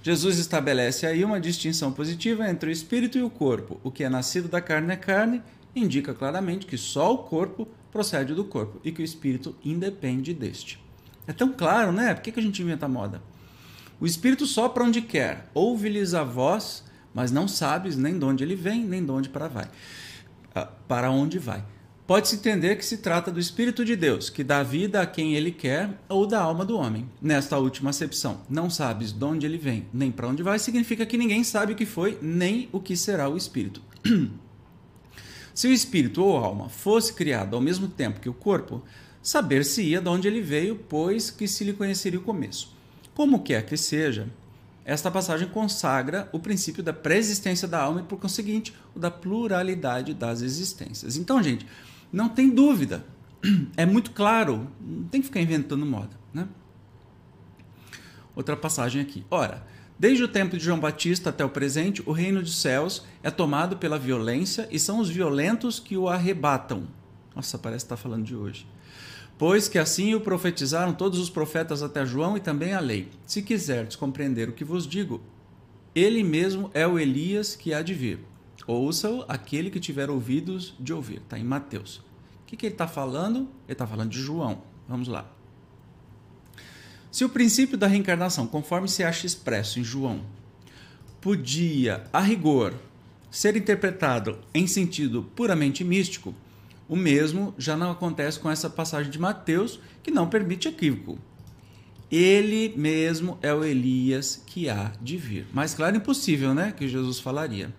Jesus 0.03 0.39
estabelece 0.39 1.07
aí 1.07 1.25
uma 1.25 1.41
distinção 1.41 1.93
positiva 1.93 2.49
entre 2.49 2.71
o 2.71 2.73
espírito 2.73 3.19
e 3.19 3.23
o 3.23 3.31
corpo. 3.31 3.81
O 3.83 3.91
que 3.91 4.05
é 4.05 4.09
nascido 4.09 4.49
da 4.49 4.61
carne 4.61 4.93
é 4.93 4.97
carne, 4.97 5.43
indica 5.75 6.15
claramente 6.15 6.67
que 6.67 6.79
só 6.79 7.13
o 7.13 7.19
corpo 7.19 7.67
procede 7.91 8.35
do 8.35 8.45
corpo 8.45 8.81
e 8.85 8.93
que 8.93 9.03
o 9.03 9.05
espírito 9.05 9.57
independe 9.65 10.33
deste. 10.33 10.81
É 11.27 11.33
tão 11.33 11.53
claro, 11.53 11.91
né? 11.91 12.15
Por 12.15 12.23
que, 12.23 12.33
que 12.33 12.41
a 12.41 12.43
gente 12.43 12.63
inventa 12.63 12.87
moda? 12.87 13.21
O 14.01 14.07
espírito 14.07 14.47
sopra 14.47 14.85
onde 14.85 15.03
quer, 15.03 15.51
ouve-lhes 15.53 16.15
a 16.15 16.23
voz 16.23 16.85
mas 17.19 17.33
não 17.33 17.49
sabes 17.49 17.97
nem 17.97 18.19
de 18.19 18.25
onde 18.25 18.45
ele 18.45 18.55
vem, 18.55 18.85
nem 18.85 19.05
de 19.05 19.11
onde 19.11 19.29
para 19.29 19.49
vai. 19.49 19.69
Ah, 20.55 20.67
para 20.87 21.11
onde 21.11 21.39
vai. 21.39 21.65
Pode-se 22.09 22.37
entender 22.37 22.77
que 22.77 22.87
se 22.87 22.97
trata 22.97 23.31
do 23.31 23.39
Espírito 23.39 23.85
de 23.85 23.95
Deus, 23.95 24.31
que 24.31 24.43
dá 24.43 24.63
vida 24.63 25.03
a 25.03 25.07
quem 25.07 25.35
ele 25.35 25.53
quer, 25.53 25.91
ou 26.09 26.27
da 26.27 26.41
alma 26.41 26.65
do 26.65 26.75
homem. 26.75 27.07
Nesta 27.21 27.59
última 27.59 27.91
acepção, 27.91 28.41
não 28.49 28.71
sabes 28.71 29.13
de 29.13 29.23
onde 29.23 29.45
ele 29.45 29.59
vem, 29.59 29.87
nem 29.93 30.11
para 30.11 30.27
onde 30.27 30.43
vai, 30.43 30.59
significa 30.59 31.05
que 31.05 31.19
ninguém 31.19 31.45
sabe 31.45 31.75
o 31.75 31.77
que 31.77 31.85
foi, 31.85 32.19
nem 32.23 32.67
o 32.73 32.81
que 32.81 32.97
será 32.97 33.29
o 33.29 33.37
Espírito. 33.37 33.83
se 35.53 35.69
o 35.69 35.71
Espírito 35.71 36.25
ou 36.25 36.39
alma 36.39 36.71
fosse 36.71 37.13
criado 37.13 37.55
ao 37.55 37.61
mesmo 37.61 37.89
tempo 37.89 38.21
que 38.21 38.29
o 38.31 38.33
corpo, 38.33 38.83
saber-se-ia 39.23 40.01
de 40.01 40.09
onde 40.09 40.27
ele 40.27 40.41
veio, 40.41 40.77
pois 40.89 41.31
que 41.31 41.47
se 41.47 41.63
lhe 41.63 41.75
conheceria 41.75 42.19
o 42.19 42.23
começo. 42.23 42.75
Como 43.15 43.43
quer 43.43 43.67
que 43.67 43.77
seja, 43.77 44.27
esta 44.83 45.11
passagem 45.11 45.47
consagra 45.47 46.27
o 46.33 46.39
princípio 46.39 46.83
da 46.83 46.95
preexistência 46.95 47.69
da 47.69 47.83
alma 47.83 48.01
e, 48.01 48.05
por 48.05 48.19
conseguinte, 48.19 48.75
o 48.95 48.99
da 48.99 49.11
pluralidade 49.11 50.15
das 50.15 50.41
existências. 50.41 51.15
Então, 51.19 51.43
gente, 51.43 51.67
não 52.13 52.29
tem 52.29 52.51
dúvida. 52.51 53.05
É 53.77 53.87
muito 53.87 54.11
claro, 54.11 54.67
não 54.81 55.05
tem 55.05 55.21
que 55.21 55.29
ficar 55.29 55.41
inventando 55.41 55.87
moda. 55.87 56.19
Né? 56.35 56.49
outra 58.39 58.57
passagem 58.57 59.03
aqui. 59.03 59.25
Ora, 59.29 59.67
desde 59.99 60.23
o 60.23 60.29
tempo 60.29 60.57
de 60.57 60.65
João 60.65 60.79
Batista 60.79 61.31
até 61.31 61.45
o 61.45 61.51
presente, 61.51 62.03
o 62.07 62.13
reino 62.13 62.41
dos 62.41 62.57
céus 62.57 63.05
é 63.21 63.33
tomado 63.33 63.77
pela 63.77 63.99
violência 63.99 64.69
e 64.71 64.79
são 64.79 65.01
os 65.01 65.11
violentos 65.11 65.81
que 65.81 65.97
o 65.97 66.09
arrebatam. 66.09 66.87
Nossa, 67.35 67.59
parece 67.59 67.85
estar 67.85 67.97
falando 67.97 68.25
de 68.25 68.37
hoje. 68.37 68.65
Pois 69.37 69.69
que 69.69 69.79
assim 69.79 70.15
o 70.15 70.21
profetizaram 70.21 70.93
todos 70.93 71.19
os 71.19 71.29
profetas 71.29 71.83
até 71.83 72.07
João 72.07 72.37
e 72.37 72.41
também 72.41 72.75
a 72.75 72.81
lei. 72.81 73.09
Se 73.27 73.43
quiserdes 73.43 73.97
compreender 73.97 74.49
o 74.49 74.53
que 74.53 74.65
vos 74.65 74.87
digo, 74.87 75.21
ele 75.93 76.23
mesmo 76.23 76.71
é 76.73 76.87
o 76.87 76.99
Elias 76.99 77.57
que 77.57 77.75
há 77.75 77.83
de 77.83 77.95
vir. 77.95 78.21
Ouça-o 78.69 79.25
aquele 79.27 79.71
que 79.71 79.81
tiver 79.81 80.11
ouvidos 80.11 80.75
de 80.79 80.93
ouvir. 80.93 81.23
Está 81.23 81.39
em 81.39 81.43
Mateus. 81.43 81.97
O 81.97 82.03
que, 82.47 82.55
que 82.55 82.67
ele 82.67 82.75
está 82.75 82.87
falando? 82.87 83.49
Ele 83.65 83.73
está 83.73 83.87
falando 83.87 84.11
de 84.11 84.21
João. 84.21 84.63
Vamos 84.87 85.09
lá. 85.09 85.27
Se 87.11 87.25
o 87.25 87.31
princípio 87.31 87.79
da 87.79 87.87
reencarnação, 87.87 88.47
conforme 88.47 88.87
se 88.87 89.03
acha 89.03 89.25
expresso 89.25 89.81
em 89.81 89.85
João, 89.85 90.21
podia, 91.19 92.05
a 92.13 92.21
rigor, 92.21 92.75
ser 93.31 93.57
interpretado 93.57 94.39
em 94.53 94.67
sentido 94.67 95.23
puramente 95.35 95.83
místico, 95.83 96.35
o 96.87 96.95
mesmo 96.95 97.55
já 97.57 97.75
não 97.75 97.91
acontece 97.91 98.39
com 98.39 98.51
essa 98.51 98.69
passagem 98.69 99.11
de 99.11 99.19
Mateus, 99.19 99.81
que 100.03 100.11
não 100.11 100.29
permite 100.29 100.69
equívoco. 100.69 101.19
Ele 102.11 102.75
mesmo 102.77 103.39
é 103.41 103.53
o 103.53 103.65
Elias 103.65 104.43
que 104.47 104.69
há 104.69 104.93
de 105.01 105.17
vir. 105.17 105.47
Mais 105.55 105.73
claro, 105.73 105.97
impossível, 105.97 106.55
né? 106.55 106.71
Que 106.77 106.87
Jesus 106.87 107.19
falaria. 107.19 107.75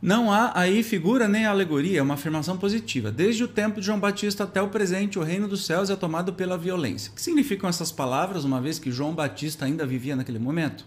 Não 0.00 0.30
há 0.30 0.52
aí 0.54 0.82
figura 0.82 1.26
nem 1.26 1.46
alegoria, 1.46 2.00
é 2.00 2.02
uma 2.02 2.14
afirmação 2.14 2.58
positiva. 2.58 3.10
Desde 3.10 3.42
o 3.44 3.48
tempo 3.48 3.80
de 3.80 3.86
João 3.86 3.98
Batista 3.98 4.44
até 4.44 4.60
o 4.60 4.68
presente, 4.68 5.18
o 5.18 5.22
reino 5.22 5.48
dos 5.48 5.64
céus 5.64 5.88
é 5.88 5.96
tomado 5.96 6.34
pela 6.34 6.58
violência. 6.58 7.10
O 7.10 7.14
que 7.14 7.22
significam 7.22 7.68
essas 7.68 7.90
palavras, 7.90 8.44
uma 8.44 8.60
vez 8.60 8.78
que 8.78 8.92
João 8.92 9.14
Batista 9.14 9.64
ainda 9.64 9.86
vivia 9.86 10.14
naquele 10.14 10.38
momento? 10.38 10.84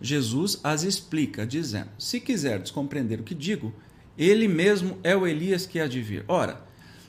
Jesus 0.00 0.60
as 0.62 0.82
explica, 0.82 1.46
dizendo: 1.46 1.88
Se 1.98 2.20
quiserdes 2.20 2.70
compreender 2.70 3.20
o 3.20 3.24
que 3.24 3.34
digo, 3.34 3.72
ele 4.18 4.46
mesmo 4.46 4.98
é 5.02 5.16
o 5.16 5.26
Elias 5.26 5.66
que 5.66 5.80
há 5.80 5.86
de 5.86 6.02
vir. 6.02 6.24
Ora, 6.28 6.60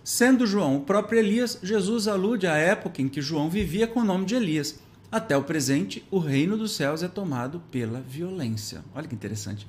sendo 0.03 0.47
João 0.47 0.77
o 0.77 0.81
próprio 0.81 1.19
Elias, 1.19 1.59
Jesus 1.61 2.07
alude 2.07 2.47
à 2.47 2.55
época 2.55 3.01
em 3.01 3.09
que 3.09 3.21
João 3.21 3.49
vivia 3.49 3.85
com 3.85 3.99
o 3.99 4.05
nome 4.05 4.25
de 4.25 4.35
Elias. 4.35 4.79
Até 5.11 5.37
o 5.37 5.43
presente, 5.43 6.05
o 6.11 6.19
reino 6.19 6.57
dos 6.57 6.75
céus 6.75 7.01
é 7.01 7.07
tomado 7.07 7.61
pela 7.71 8.01
violência. 8.01 8.83
Olha 8.93 9.07
que 9.07 9.15
interessante. 9.15 9.65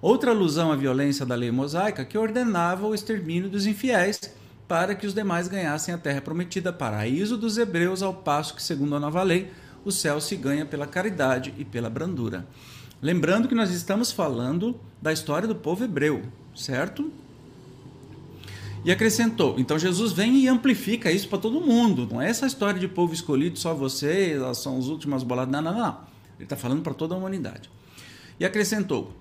Outra 0.00 0.30
alusão 0.30 0.70
à 0.70 0.76
violência 0.76 1.24
da 1.24 1.34
lei 1.34 1.50
mosaica 1.50 2.04
que 2.04 2.18
ordenava 2.18 2.86
o 2.86 2.94
extermínio 2.94 3.48
dos 3.48 3.66
infiéis 3.66 4.20
para 4.68 4.94
que 4.94 5.06
os 5.06 5.14
demais 5.14 5.48
ganhassem 5.48 5.94
a 5.94 5.98
terra 5.98 6.20
prometida, 6.20 6.72
paraíso 6.72 7.36
dos 7.36 7.56
hebreus, 7.56 8.02
ao 8.02 8.12
passo 8.12 8.54
que, 8.54 8.62
segundo 8.62 8.96
a 8.96 9.00
nova 9.00 9.22
lei, 9.22 9.50
o 9.84 9.92
céu 9.92 10.20
se 10.20 10.34
ganha 10.36 10.66
pela 10.66 10.86
caridade 10.86 11.54
e 11.56 11.64
pela 11.64 11.88
brandura. 11.88 12.46
Lembrando 13.00 13.46
que 13.46 13.54
nós 13.54 13.70
estamos 13.70 14.10
falando 14.10 14.78
da 15.00 15.12
história 15.12 15.46
do 15.46 15.54
povo 15.54 15.84
hebreu, 15.84 16.22
certo? 16.54 17.10
E 18.84 18.90
acrescentou: 18.90 19.54
então 19.58 19.78
Jesus 19.78 20.12
vem 20.12 20.38
e 20.38 20.48
amplifica 20.48 21.10
isso 21.12 21.28
para 21.28 21.38
todo 21.38 21.60
mundo. 21.60 22.08
Não 22.10 22.20
é 22.20 22.28
essa 22.28 22.46
história 22.46 22.80
de 22.80 22.88
povo 22.88 23.12
escolhido, 23.14 23.58
só 23.58 23.74
vocês, 23.74 24.40
são 24.58 24.78
as 24.78 24.86
últimas 24.86 25.22
boladas. 25.22 25.52
Não, 25.52 25.62
não, 25.62 25.78
não. 25.78 26.00
Ele 26.36 26.44
está 26.44 26.56
falando 26.56 26.82
para 26.82 26.94
toda 26.94 27.14
a 27.14 27.18
humanidade. 27.18 27.70
E 28.40 28.44
acrescentou: 28.44 29.12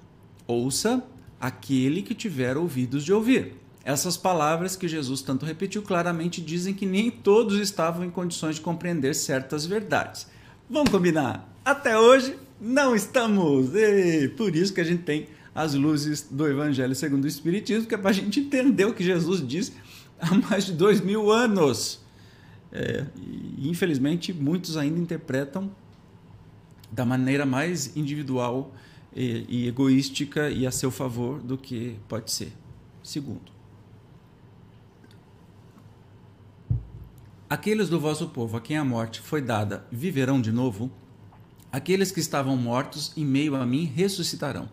ouça 0.47 1.03
aquele 1.39 2.01
que 2.01 2.13
tiver 2.13 2.57
ouvidos 2.57 3.03
de 3.03 3.13
ouvir. 3.13 3.55
Essas 3.83 4.17
palavras 4.17 4.75
que 4.75 4.87
Jesus 4.87 5.21
tanto 5.21 5.45
repetiu 5.45 5.83
claramente 5.83 6.41
dizem 6.41 6.73
que 6.73 6.85
nem 6.85 7.11
todos 7.11 7.59
estavam 7.59 8.03
em 8.03 8.09
condições 8.09 8.55
de 8.55 8.61
compreender 8.61 9.13
certas 9.13 9.65
verdades. 9.65 10.27
Vamos 10.67 10.89
combinar? 10.89 11.47
Até 11.63 11.97
hoje 11.97 12.35
não 12.59 12.95
estamos! 12.95 13.75
E 13.75 14.29
por 14.29 14.55
isso 14.55 14.73
que 14.73 14.81
a 14.81 14.83
gente 14.83 15.03
tem 15.03 15.27
as 15.53 15.73
luzes 15.75 16.27
do 16.29 16.47
Evangelho 16.47 16.95
segundo 16.95 17.25
o 17.25 17.27
Espiritismo, 17.27 17.87
que 17.87 17.93
é 17.95 17.97
para 17.97 18.09
a 18.09 18.13
gente 18.13 18.39
entender 18.39 18.85
o 18.85 18.93
que 18.93 19.03
Jesus 19.03 19.45
diz 19.47 19.71
há 20.19 20.33
mais 20.33 20.65
de 20.65 20.73
dois 20.73 20.99
mil 20.99 21.31
anos. 21.31 22.03
É, 22.71 23.05
e, 23.15 23.69
infelizmente, 23.69 24.33
muitos 24.33 24.75
ainda 24.75 24.99
interpretam 24.99 25.71
da 26.91 27.05
maneira 27.05 27.45
mais 27.45 27.95
individual 27.95 28.73
e, 29.15 29.45
e 29.47 29.67
egoística 29.67 30.49
e 30.49 30.67
a 30.67 30.71
seu 30.71 30.91
favor 30.91 31.39
do 31.39 31.57
que 31.57 31.97
pode 32.07 32.31
ser. 32.31 32.51
Segundo, 33.01 33.51
aqueles 37.49 37.87
do 37.87 37.99
vosso 37.99 38.27
povo 38.29 38.57
a 38.57 38.61
quem 38.61 38.77
a 38.77 38.83
morte 38.83 39.21
foi 39.21 39.41
dada 39.41 39.85
viverão 39.91 40.41
de 40.41 40.51
novo? 40.51 40.91
Aqueles 41.71 42.11
que 42.11 42.19
estavam 42.19 42.57
mortos 42.57 43.13
em 43.15 43.25
meio 43.25 43.55
a 43.55 43.65
mim 43.65 43.85
ressuscitarão. 43.85 44.69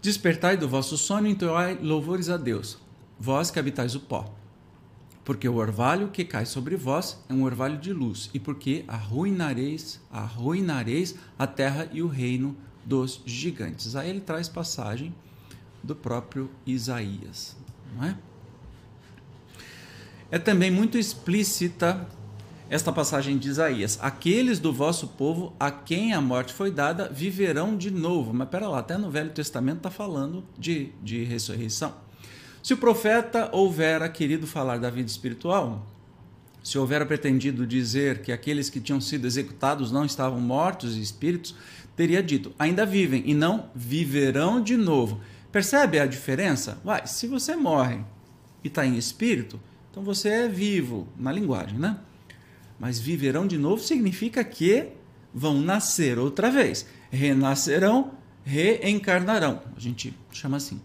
Despertai 0.00 0.56
do 0.56 0.68
vosso 0.68 0.96
sono 0.96 1.26
e 1.26 1.30
entoai 1.30 1.78
louvores 1.80 2.28
a 2.28 2.36
Deus, 2.36 2.78
vós 3.18 3.50
que 3.50 3.58
habitais 3.58 3.94
o 3.94 4.00
pó. 4.00 4.32
Porque 5.24 5.48
o 5.48 5.56
orvalho 5.56 6.08
que 6.08 6.24
cai 6.24 6.46
sobre 6.46 6.76
vós 6.76 7.22
é 7.28 7.34
um 7.34 7.42
orvalho 7.42 7.76
de 7.76 7.92
luz, 7.92 8.30
e 8.32 8.40
porque 8.40 8.84
arruinareis, 8.88 10.00
arruinareis 10.10 11.16
a 11.38 11.46
terra 11.46 11.90
e 11.92 12.00
o 12.00 12.06
reino 12.08 12.56
dos 12.88 13.20
gigantes. 13.26 13.94
Aí 13.94 14.08
ele 14.08 14.20
traz 14.20 14.48
passagem 14.48 15.14
do 15.82 15.94
próprio 15.94 16.50
Isaías, 16.66 17.54
não 17.94 18.04
é? 18.04 18.16
É 20.30 20.38
também 20.38 20.70
muito 20.70 20.98
explícita 20.98 22.06
esta 22.70 22.90
passagem 22.90 23.36
de 23.36 23.48
Isaías: 23.48 23.98
Aqueles 24.00 24.58
do 24.58 24.72
vosso 24.72 25.08
povo 25.08 25.54
a 25.60 25.70
quem 25.70 26.14
a 26.14 26.20
morte 26.20 26.52
foi 26.52 26.70
dada 26.70 27.08
viverão 27.08 27.76
de 27.76 27.90
novo. 27.90 28.32
Mas 28.32 28.48
pera 28.48 28.68
lá, 28.68 28.78
até 28.78 28.96
no 28.96 29.10
Velho 29.10 29.30
Testamento 29.30 29.78
está 29.78 29.90
falando 29.90 30.44
de, 30.58 30.92
de 31.02 31.24
ressurreição. 31.24 31.94
Se 32.62 32.74
o 32.74 32.76
profeta 32.76 33.48
houvera 33.52 34.08
querido 34.08 34.46
falar 34.46 34.78
da 34.78 34.90
vida 34.90 35.08
espiritual, 35.08 35.86
se 36.62 36.76
houvera 36.78 37.06
pretendido 37.06 37.66
dizer 37.66 38.20
que 38.20 38.32
aqueles 38.32 38.68
que 38.68 38.80
tinham 38.80 39.00
sido 39.00 39.26
executados 39.26 39.90
não 39.90 40.04
estavam 40.04 40.40
mortos 40.40 40.96
e 40.96 41.00
espíritos, 41.00 41.54
teria 41.98 42.22
dito: 42.22 42.54
ainda 42.58 42.86
vivem 42.86 43.22
e 43.26 43.34
não 43.34 43.68
viverão 43.74 44.62
de 44.62 44.78
novo. 44.78 45.20
Percebe 45.52 45.98
a 45.98 46.06
diferença? 46.06 46.80
Uai, 46.82 47.06
se 47.06 47.26
você 47.26 47.54
morre 47.54 47.98
e 48.64 48.68
está 48.68 48.86
em 48.86 48.96
espírito, 48.96 49.60
então 49.90 50.02
você 50.02 50.28
é 50.28 50.48
vivo 50.48 51.06
na 51.18 51.30
linguagem, 51.30 51.78
né? 51.78 51.98
mas 52.78 53.00
viverão 53.00 53.46
de 53.46 53.58
novo 53.58 53.82
significa 53.82 54.44
que 54.44 54.88
vão 55.34 55.60
nascer 55.60 56.18
outra 56.18 56.50
vez. 56.50 56.86
Renascerão, 57.10 58.12
reencarnarão. 58.44 59.62
A 59.76 59.80
gente 59.80 60.16
chama 60.30 60.58
assim. 60.58 60.80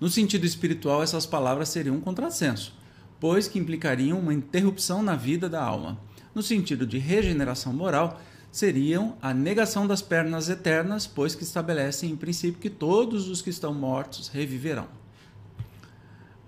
No 0.00 0.10
sentido 0.10 0.44
espiritual, 0.44 1.02
essas 1.02 1.24
palavras 1.24 1.70
seriam 1.70 1.96
um 1.96 2.00
contrassenso, 2.00 2.76
pois 3.18 3.48
que 3.48 3.58
implicariam 3.58 4.18
uma 4.18 4.34
interrupção 4.34 5.02
na 5.02 5.16
vida 5.16 5.48
da 5.48 5.62
alma. 5.62 5.98
No 6.34 6.42
sentido 6.42 6.86
de 6.86 6.98
regeneração 6.98 7.72
moral, 7.72 8.20
seriam 8.54 9.16
a 9.20 9.34
negação 9.34 9.84
das 9.84 10.00
pernas 10.00 10.48
eternas, 10.48 11.08
pois 11.08 11.34
que 11.34 11.42
estabelecem 11.42 12.12
em 12.12 12.16
princípio 12.16 12.60
que 12.60 12.70
todos 12.70 13.28
os 13.28 13.42
que 13.42 13.50
estão 13.50 13.74
mortos 13.74 14.28
reviverão. 14.28 14.86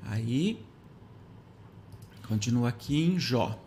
Aí, 0.05 0.65
continua 2.29 2.69
aqui 2.69 3.03
em 3.03 3.19
Jó. 3.19 3.61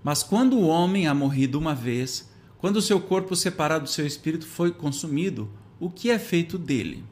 Mas 0.00 0.22
quando 0.22 0.56
o 0.58 0.68
homem 0.68 1.08
há 1.08 1.14
morrido 1.14 1.58
uma 1.58 1.74
vez, 1.74 2.30
quando 2.56 2.76
o 2.76 2.82
seu 2.82 3.00
corpo 3.00 3.34
separado 3.34 3.86
do 3.86 3.90
seu 3.90 4.06
espírito 4.06 4.46
foi 4.46 4.70
consumido, 4.70 5.50
o 5.80 5.90
que 5.90 6.12
é 6.12 6.20
feito 6.20 6.56
dele? 6.56 7.04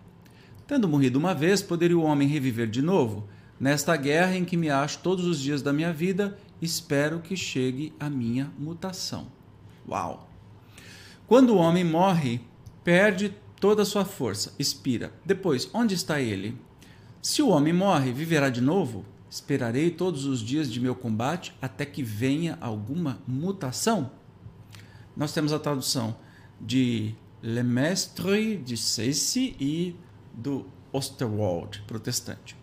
Tendo 0.68 0.86
morrido 0.86 1.18
uma 1.18 1.34
vez, 1.34 1.62
poderia 1.62 1.98
o 1.98 2.04
homem 2.04 2.28
reviver 2.28 2.68
de 2.68 2.80
novo? 2.80 3.26
Nesta 3.58 3.96
guerra 3.96 4.36
em 4.36 4.44
que 4.44 4.56
me 4.56 4.70
acho 4.70 5.00
todos 5.00 5.24
os 5.26 5.40
dias 5.40 5.62
da 5.62 5.72
minha 5.72 5.92
vida, 5.92 6.38
espero 6.62 7.18
que 7.18 7.36
chegue 7.36 7.92
a 7.98 8.08
minha 8.08 8.52
mutação. 8.56 9.34
Uau! 9.88 10.28
Quando 11.26 11.50
o 11.50 11.56
homem 11.56 11.84
morre, 11.84 12.40
perde 12.84 13.34
toda 13.60 13.82
a 13.82 13.86
sua 13.86 14.04
força, 14.04 14.54
expira. 14.58 15.12
Depois, 15.24 15.68
onde 15.74 15.94
está 15.94 16.20
ele? 16.20 16.56
Se 17.20 17.42
o 17.42 17.48
homem 17.48 17.72
morre, 17.72 18.12
viverá 18.12 18.48
de 18.48 18.60
novo? 18.60 19.04
Esperarei 19.28 19.90
todos 19.90 20.24
os 20.24 20.40
dias 20.40 20.70
de 20.70 20.80
meu 20.80 20.94
combate 20.94 21.52
até 21.60 21.84
que 21.84 22.02
venha 22.02 22.56
alguma 22.60 23.18
mutação? 23.26 24.10
Nós 25.16 25.32
temos 25.32 25.52
a 25.52 25.58
tradução 25.58 26.16
de 26.60 27.14
Le 27.42 27.62
Mestre 27.62 28.56
de 28.58 28.76
Seysse 28.76 29.56
e 29.58 29.96
do 30.32 30.66
Osterwald, 30.92 31.82
protestante. 31.86 32.56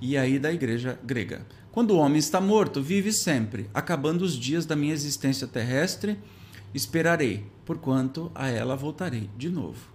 E 0.00 0.16
aí 0.16 0.38
da 0.38 0.52
igreja 0.52 0.98
grega. 1.04 1.46
Quando 1.72 1.92
o 1.92 1.98
homem 1.98 2.18
está 2.18 2.40
morto, 2.40 2.82
vive 2.82 3.12
sempre, 3.12 3.70
acabando 3.72 4.22
os 4.22 4.34
dias 4.34 4.66
da 4.66 4.74
minha 4.74 4.92
existência 4.92 5.46
terrestre, 5.46 6.18
esperarei, 6.74 7.46
porquanto 7.64 8.30
a 8.34 8.48
ela 8.48 8.76
voltarei 8.76 9.30
de 9.36 9.48
novo. 9.48 9.88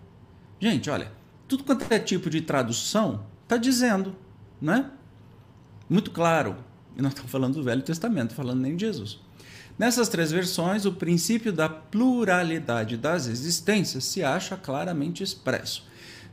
Gente, 0.59 0.89
olha, 0.89 1.11
tudo 1.47 1.63
quanto 1.63 1.91
é 1.91 1.99
tipo 1.99 2.29
de 2.29 2.41
tradução 2.41 3.25
está 3.43 3.57
dizendo, 3.57 4.15
não 4.61 4.73
é? 4.73 4.89
muito 5.89 6.11
claro. 6.11 6.57
E 6.97 7.01
nós 7.01 7.11
estamos 7.11 7.31
falando 7.31 7.55
do 7.55 7.63
Velho 7.63 7.81
Testamento, 7.81 8.33
falando 8.33 8.61
nem 8.61 8.75
de 8.75 8.85
Jesus. 8.85 9.19
Nessas 9.77 10.07
três 10.07 10.31
versões, 10.31 10.85
o 10.85 10.93
princípio 10.93 11.51
da 11.51 11.67
pluralidade 11.67 12.95
das 12.95 13.27
existências 13.27 14.05
se 14.05 14.23
acha 14.23 14.55
claramente 14.55 15.21
expresso. 15.21 15.85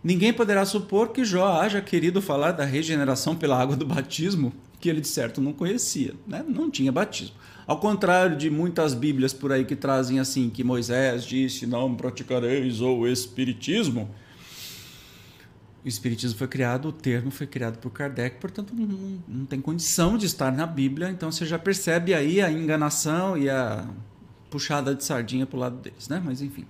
Ninguém 0.02 0.32
poderá 0.32 0.64
supor 0.64 1.10
que 1.10 1.24
Jó 1.24 1.60
haja 1.60 1.80
querido 1.80 2.20
falar 2.20 2.52
da 2.52 2.64
regeneração 2.64 3.36
pela 3.36 3.60
água 3.60 3.76
do 3.76 3.86
batismo, 3.86 4.52
que 4.80 4.88
ele 4.88 5.00
de 5.00 5.06
certo 5.06 5.40
não 5.40 5.52
conhecia, 5.52 6.14
né? 6.26 6.44
não 6.46 6.68
tinha 6.68 6.90
batismo. 6.90 7.36
Ao 7.66 7.78
contrário 7.78 8.36
de 8.36 8.50
muitas 8.50 8.94
Bíblias 8.94 9.32
por 9.32 9.52
aí 9.52 9.64
que 9.64 9.76
trazem 9.76 10.18
assim, 10.18 10.50
que 10.50 10.64
Moisés 10.64 11.24
disse: 11.24 11.66
Não 11.66 11.94
praticareis 11.94 12.80
o 12.80 13.06
Espiritismo. 13.06 14.10
O 15.84 15.88
Espiritismo 15.88 16.36
foi 16.36 16.48
criado, 16.48 16.88
o 16.88 16.92
termo 16.92 17.30
foi 17.30 17.46
criado 17.46 17.78
por 17.78 17.90
Kardec, 17.90 18.40
portanto 18.40 18.74
não, 18.74 19.22
não 19.26 19.46
tem 19.46 19.60
condição 19.60 20.16
de 20.16 20.26
estar 20.26 20.52
na 20.52 20.66
Bíblia, 20.66 21.10
então 21.10 21.30
você 21.30 21.44
já 21.44 21.58
percebe 21.58 22.14
aí 22.14 22.40
a 22.40 22.50
enganação 22.50 23.36
e 23.36 23.50
a 23.50 23.88
puxada 24.48 24.94
de 24.94 25.02
sardinha 25.02 25.46
para 25.46 25.56
o 25.56 25.60
lado 25.60 25.76
deles, 25.76 26.08
né? 26.08 26.22
Mas 26.24 26.40
enfim. 26.40 26.66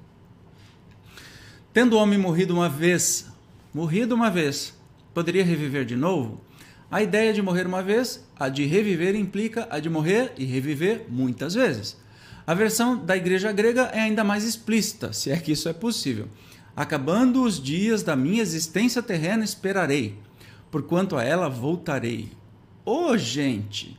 Tendo 1.72 1.96
o 1.96 1.98
homem 1.98 2.18
morrido 2.18 2.52
uma 2.52 2.68
vez, 2.68 3.26
morrido 3.72 4.14
uma 4.14 4.30
vez, 4.30 4.74
poderia 5.14 5.42
reviver 5.42 5.86
de 5.86 5.96
novo? 5.96 6.38
A 6.90 7.02
ideia 7.02 7.32
de 7.32 7.40
morrer 7.40 7.66
uma 7.66 7.82
vez, 7.82 8.22
a 8.38 8.50
de 8.50 8.66
reviver 8.66 9.14
implica 9.16 9.66
a 9.70 9.80
de 9.80 9.88
morrer 9.88 10.34
e 10.36 10.44
reviver 10.44 11.06
muitas 11.08 11.54
vezes. 11.54 11.96
A 12.46 12.52
versão 12.52 12.98
da 12.98 13.16
igreja 13.16 13.50
grega 13.52 13.84
é 13.94 14.00
ainda 14.00 14.22
mais 14.22 14.44
explícita, 14.44 15.14
se 15.14 15.30
é 15.30 15.38
que 15.38 15.52
isso 15.52 15.66
é 15.66 15.72
possível. 15.72 16.28
Acabando 16.76 17.42
os 17.42 17.58
dias 17.58 18.02
da 18.02 18.14
minha 18.14 18.42
existência 18.42 19.02
terrena, 19.02 19.42
esperarei, 19.42 20.18
porquanto 20.70 21.16
a 21.16 21.24
ela 21.24 21.48
voltarei. 21.48 22.28
Ô 22.84 23.06
oh, 23.06 23.16
gente! 23.16 23.98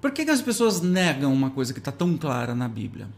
Por 0.00 0.10
que, 0.10 0.24
que 0.24 0.30
as 0.30 0.40
pessoas 0.40 0.80
negam 0.80 1.34
uma 1.34 1.50
coisa 1.50 1.74
que 1.74 1.80
está 1.80 1.92
tão 1.92 2.16
clara 2.16 2.54
na 2.54 2.68
Bíblia? 2.68 3.08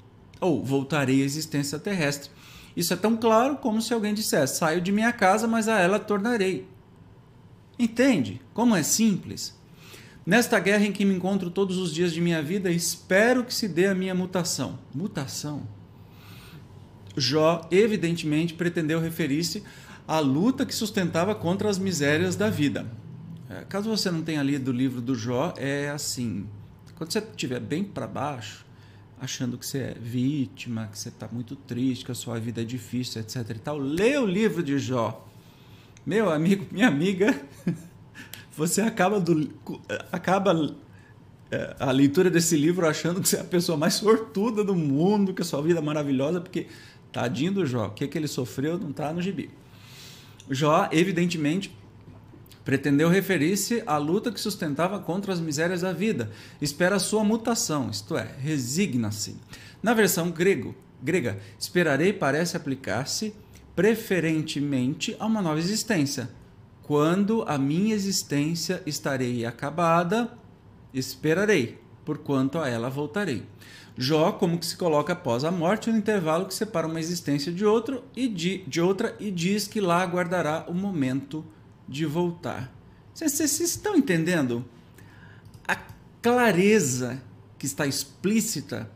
Ou 0.40 0.64
voltarei 0.64 1.22
à 1.22 1.24
existência 1.24 1.78
terrestre. 1.78 2.30
Isso 2.76 2.92
é 2.92 2.96
tão 2.96 3.16
claro 3.16 3.56
como 3.56 3.82
se 3.82 3.92
alguém 3.92 4.14
dissesse: 4.14 4.58
saio 4.58 4.80
de 4.80 4.92
minha 4.92 5.12
casa, 5.12 5.46
mas 5.46 5.68
a 5.68 5.78
ela 5.78 5.98
tornarei. 5.98 6.66
Entende 7.78 8.40
como 8.52 8.76
é 8.76 8.82
simples? 8.82 9.58
Nesta 10.24 10.60
guerra 10.60 10.84
em 10.84 10.92
que 10.92 11.04
me 11.04 11.14
encontro 11.14 11.50
todos 11.50 11.78
os 11.78 11.92
dias 11.92 12.12
de 12.12 12.20
minha 12.20 12.42
vida, 12.42 12.70
espero 12.70 13.44
que 13.44 13.54
se 13.54 13.66
dê 13.66 13.86
a 13.86 13.94
minha 13.94 14.14
mutação. 14.14 14.78
Mutação? 14.94 15.62
Jó, 17.16 17.66
evidentemente, 17.70 18.54
pretendeu 18.54 19.00
referir-se 19.00 19.64
à 20.06 20.18
luta 20.20 20.66
que 20.66 20.74
sustentava 20.74 21.34
contra 21.34 21.68
as 21.68 21.78
misérias 21.78 22.36
da 22.36 22.50
vida. 22.50 22.86
É, 23.48 23.64
caso 23.68 23.90
você 23.90 24.10
não 24.10 24.22
tenha 24.22 24.42
lido 24.42 24.68
o 24.68 24.74
livro 24.74 25.00
do 25.00 25.14
Jó, 25.14 25.52
é 25.56 25.88
assim: 25.88 26.46
quando 26.94 27.12
você 27.12 27.18
estiver 27.18 27.58
bem 27.58 27.82
para 27.82 28.06
baixo, 28.06 28.64
achando 29.20 29.58
que 29.58 29.66
você 29.66 29.78
é 29.78 29.94
vítima, 30.00 30.88
que 30.90 30.98
você 30.98 31.10
está 31.10 31.28
muito 31.30 31.54
triste, 31.54 32.04
que 32.04 32.10
a 32.10 32.14
sua 32.14 32.40
vida 32.40 32.62
é 32.62 32.64
difícil, 32.64 33.20
etc. 33.20 33.50
e 33.50 33.58
tal, 33.58 33.76
lê 33.76 34.16
o 34.16 34.24
livro 34.24 34.62
de 34.62 34.78
Jó. 34.78 35.26
Meu 36.06 36.30
amigo, 36.30 36.66
minha 36.72 36.88
amiga, 36.88 37.38
você 38.56 38.80
acaba, 38.80 39.20
do, 39.20 39.50
acaba 40.10 40.74
é, 41.50 41.76
a 41.78 41.90
leitura 41.90 42.30
desse 42.30 42.56
livro 42.56 42.88
achando 42.88 43.20
que 43.20 43.28
você 43.28 43.36
é 43.36 43.40
a 43.40 43.44
pessoa 43.44 43.76
mais 43.76 43.94
sortuda 43.94 44.64
do 44.64 44.74
mundo, 44.74 45.34
que 45.34 45.42
a 45.42 45.44
sua 45.44 45.60
vida 45.60 45.80
é 45.80 45.82
maravilhosa, 45.82 46.40
porque 46.40 46.66
tadinho 47.12 47.52
do 47.52 47.66
Jó, 47.66 47.88
o 47.88 47.90
que, 47.90 48.08
que 48.08 48.16
ele 48.16 48.28
sofreu 48.28 48.78
não 48.78 48.90
está 48.90 49.12
no 49.12 49.20
gibi. 49.20 49.50
Jó, 50.48 50.88
evidentemente, 50.90 51.70
pretendeu 52.70 53.08
referir-se 53.08 53.82
à 53.84 53.96
luta 53.96 54.30
que 54.30 54.40
sustentava 54.40 55.00
contra 55.00 55.32
as 55.32 55.40
misérias 55.40 55.80
da 55.80 55.92
vida. 55.92 56.30
Espera 56.62 57.00
sua 57.00 57.24
mutação, 57.24 57.90
isto 57.90 58.16
é, 58.16 58.30
resigna-se. 58.38 59.36
Na 59.82 59.92
versão 59.92 60.30
grego, 60.30 60.72
grega, 61.02 61.40
esperarei 61.58 62.12
parece 62.12 62.56
aplicar-se 62.56 63.34
preferentemente 63.74 65.16
a 65.18 65.26
uma 65.26 65.42
nova 65.42 65.58
existência. 65.58 66.30
Quando 66.84 67.42
a 67.48 67.58
minha 67.58 67.92
existência 67.92 68.80
estarei 68.86 69.44
acabada, 69.44 70.32
esperarei, 70.94 71.76
porquanto 72.04 72.60
a 72.60 72.68
ela 72.68 72.88
voltarei. 72.88 73.42
Jó, 73.98 74.30
como 74.30 74.58
que 74.58 74.66
se 74.66 74.76
coloca 74.76 75.12
após 75.12 75.42
a 75.42 75.50
morte, 75.50 75.90
no 75.90 75.98
intervalo 75.98 76.46
que 76.46 76.54
separa 76.54 76.86
uma 76.86 77.00
existência 77.00 77.50
de, 77.50 77.66
outro 77.66 78.04
e 78.14 78.28
de, 78.28 78.58
de 78.58 78.80
outra 78.80 79.16
e 79.18 79.28
diz 79.32 79.66
que 79.66 79.80
lá 79.80 80.00
aguardará 80.00 80.66
o 80.68 80.72
momento 80.72 81.44
de 81.90 82.06
voltar. 82.06 82.72
Vocês, 83.12 83.60
estão 83.60 83.96
entendendo 83.96 84.64
a 85.66 85.76
clareza 86.22 87.20
que 87.58 87.66
está 87.66 87.84
explícita 87.84 88.88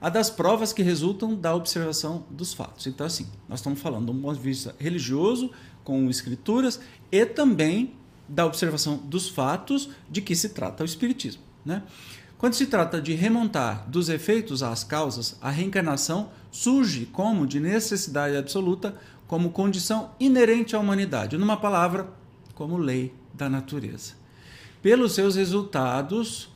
a 0.00 0.08
das 0.08 0.30
provas 0.30 0.72
que 0.72 0.82
resultam 0.82 1.34
da 1.34 1.54
observação 1.54 2.24
dos 2.30 2.52
fatos. 2.52 2.86
Então, 2.86 3.06
assim, 3.06 3.26
nós 3.48 3.60
estamos 3.60 3.80
falando 3.80 4.06
de 4.06 4.10
um 4.12 4.20
ponto 4.20 4.36
de 4.36 4.42
vista 4.42 4.74
religioso, 4.78 5.50
com 5.82 6.08
escrituras, 6.10 6.80
e 7.10 7.24
também 7.24 7.94
da 8.28 8.44
observação 8.44 8.96
dos 8.96 9.28
fatos 9.28 9.90
de 10.10 10.20
que 10.20 10.34
se 10.34 10.50
trata 10.50 10.82
o 10.82 10.86
Espiritismo. 10.86 11.42
Né? 11.64 11.82
Quando 12.38 12.54
se 12.54 12.66
trata 12.66 13.00
de 13.00 13.14
remontar 13.14 13.88
dos 13.88 14.08
efeitos 14.08 14.62
às 14.62 14.84
causas, 14.84 15.38
a 15.40 15.50
reencarnação 15.50 16.30
surge 16.50 17.06
como 17.06 17.46
de 17.46 17.58
necessidade 17.58 18.36
absoluta, 18.36 18.94
como 19.26 19.50
condição 19.50 20.10
inerente 20.20 20.76
à 20.76 20.78
humanidade, 20.78 21.38
numa 21.38 21.56
palavra, 21.56 22.08
como 22.54 22.76
lei 22.76 23.14
da 23.32 23.48
natureza. 23.48 24.14
Pelos 24.82 25.14
seus 25.14 25.36
resultados, 25.36 26.50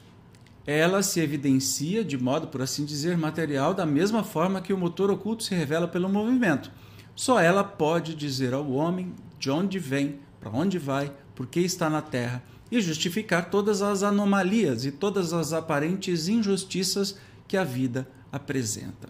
ela 0.70 1.02
se 1.02 1.18
evidencia 1.18 2.04
de 2.04 2.16
modo, 2.16 2.46
por 2.46 2.62
assim 2.62 2.84
dizer, 2.84 3.18
material, 3.18 3.74
da 3.74 3.84
mesma 3.84 4.22
forma 4.22 4.60
que 4.60 4.72
o 4.72 4.78
motor 4.78 5.10
oculto 5.10 5.42
se 5.42 5.52
revela 5.52 5.88
pelo 5.88 6.08
movimento. 6.08 6.70
Só 7.16 7.40
ela 7.40 7.64
pode 7.64 8.14
dizer 8.14 8.54
ao 8.54 8.70
homem 8.70 9.12
de 9.36 9.50
onde 9.50 9.80
vem, 9.80 10.20
para 10.38 10.48
onde 10.48 10.78
vai, 10.78 11.12
por 11.34 11.48
que 11.48 11.58
está 11.58 11.90
na 11.90 12.00
terra 12.00 12.40
e 12.70 12.80
justificar 12.80 13.50
todas 13.50 13.82
as 13.82 14.04
anomalias 14.04 14.84
e 14.84 14.92
todas 14.92 15.32
as 15.32 15.52
aparentes 15.52 16.28
injustiças 16.28 17.18
que 17.48 17.56
a 17.56 17.64
vida 17.64 18.08
apresenta. 18.30 19.08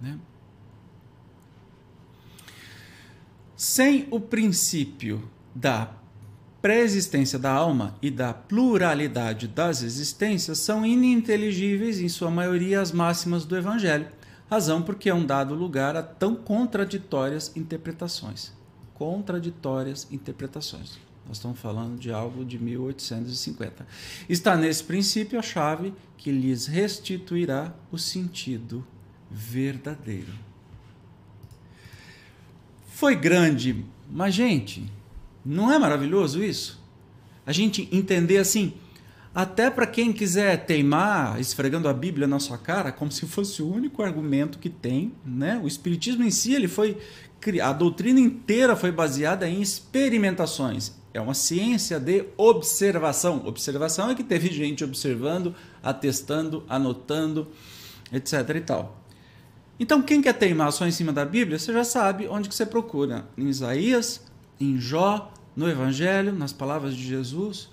Né? 0.00 0.16
Sem 3.56 4.06
o 4.08 4.20
princípio 4.20 5.28
da 5.52 5.90
pré-existência 6.66 7.38
da 7.38 7.52
alma 7.52 7.94
e 8.02 8.10
da 8.10 8.34
pluralidade 8.34 9.46
das 9.46 9.84
existências, 9.84 10.58
são 10.58 10.84
ininteligíveis, 10.84 12.00
em 12.00 12.08
sua 12.08 12.28
maioria, 12.28 12.80
as 12.80 12.90
máximas 12.90 13.44
do 13.44 13.56
Evangelho, 13.56 14.08
razão 14.50 14.82
porque 14.82 15.08
é 15.08 15.14
um 15.14 15.24
dado 15.24 15.54
lugar 15.54 15.94
a 15.94 16.02
tão 16.02 16.34
contraditórias 16.34 17.56
interpretações. 17.56 18.52
Contraditórias 18.94 20.08
interpretações. 20.10 20.98
Nós 21.24 21.36
estamos 21.36 21.60
falando 21.60 22.00
de 22.00 22.10
algo 22.10 22.44
de 22.44 22.58
1850. 22.58 23.86
Está 24.28 24.56
nesse 24.56 24.82
princípio 24.82 25.38
a 25.38 25.42
chave 25.42 25.94
que 26.18 26.32
lhes 26.32 26.66
restituirá 26.66 27.72
o 27.92 27.96
sentido 27.96 28.84
verdadeiro. 29.30 30.32
Foi 32.88 33.14
grande, 33.14 33.84
mas, 34.10 34.34
gente, 34.34 34.95
não 35.46 35.72
é 35.72 35.78
maravilhoso 35.78 36.42
isso? 36.42 36.82
A 37.46 37.52
gente 37.52 37.88
entender 37.92 38.38
assim, 38.38 38.74
até 39.32 39.70
para 39.70 39.86
quem 39.86 40.12
quiser 40.12 40.64
teimar 40.66 41.40
esfregando 41.40 41.88
a 41.88 41.94
Bíblia 41.94 42.26
na 42.26 42.40
sua 42.40 42.58
cara, 42.58 42.90
como 42.90 43.12
se 43.12 43.26
fosse 43.26 43.62
o 43.62 43.72
único 43.72 44.02
argumento 44.02 44.58
que 44.58 44.68
tem, 44.68 45.12
né? 45.24 45.60
O 45.62 45.68
espiritismo 45.68 46.24
em 46.24 46.30
si, 46.30 46.54
ele 46.54 46.66
foi 46.66 46.98
a 47.62 47.72
doutrina 47.72 48.18
inteira 48.18 48.74
foi 48.74 48.90
baseada 48.90 49.48
em 49.48 49.60
experimentações. 49.62 50.94
É 51.14 51.20
uma 51.20 51.34
ciência 51.34 52.00
de 52.00 52.24
observação. 52.36 53.46
Observação 53.46 54.10
é 54.10 54.14
que 54.14 54.24
teve 54.24 54.52
gente 54.52 54.82
observando, 54.82 55.54
atestando, 55.82 56.64
anotando, 56.68 57.46
etc 58.12 58.56
e 58.56 58.60
tal. 58.60 59.00
Então, 59.78 60.02
quem 60.02 60.22
quer 60.22 60.32
teimar 60.32 60.72
só 60.72 60.86
em 60.86 60.90
cima 60.90 61.12
da 61.12 61.24
Bíblia, 61.24 61.58
você 61.58 61.72
já 61.72 61.84
sabe 61.84 62.26
onde 62.26 62.48
que 62.48 62.54
você 62.54 62.66
procura. 62.66 63.28
Em 63.36 63.48
Isaías, 63.48 64.22
em 64.58 64.78
Jó, 64.78 65.32
no 65.56 65.68
Evangelho, 65.68 66.32
nas 66.32 66.52
palavras 66.52 66.94
de 66.94 67.02
Jesus. 67.02 67.70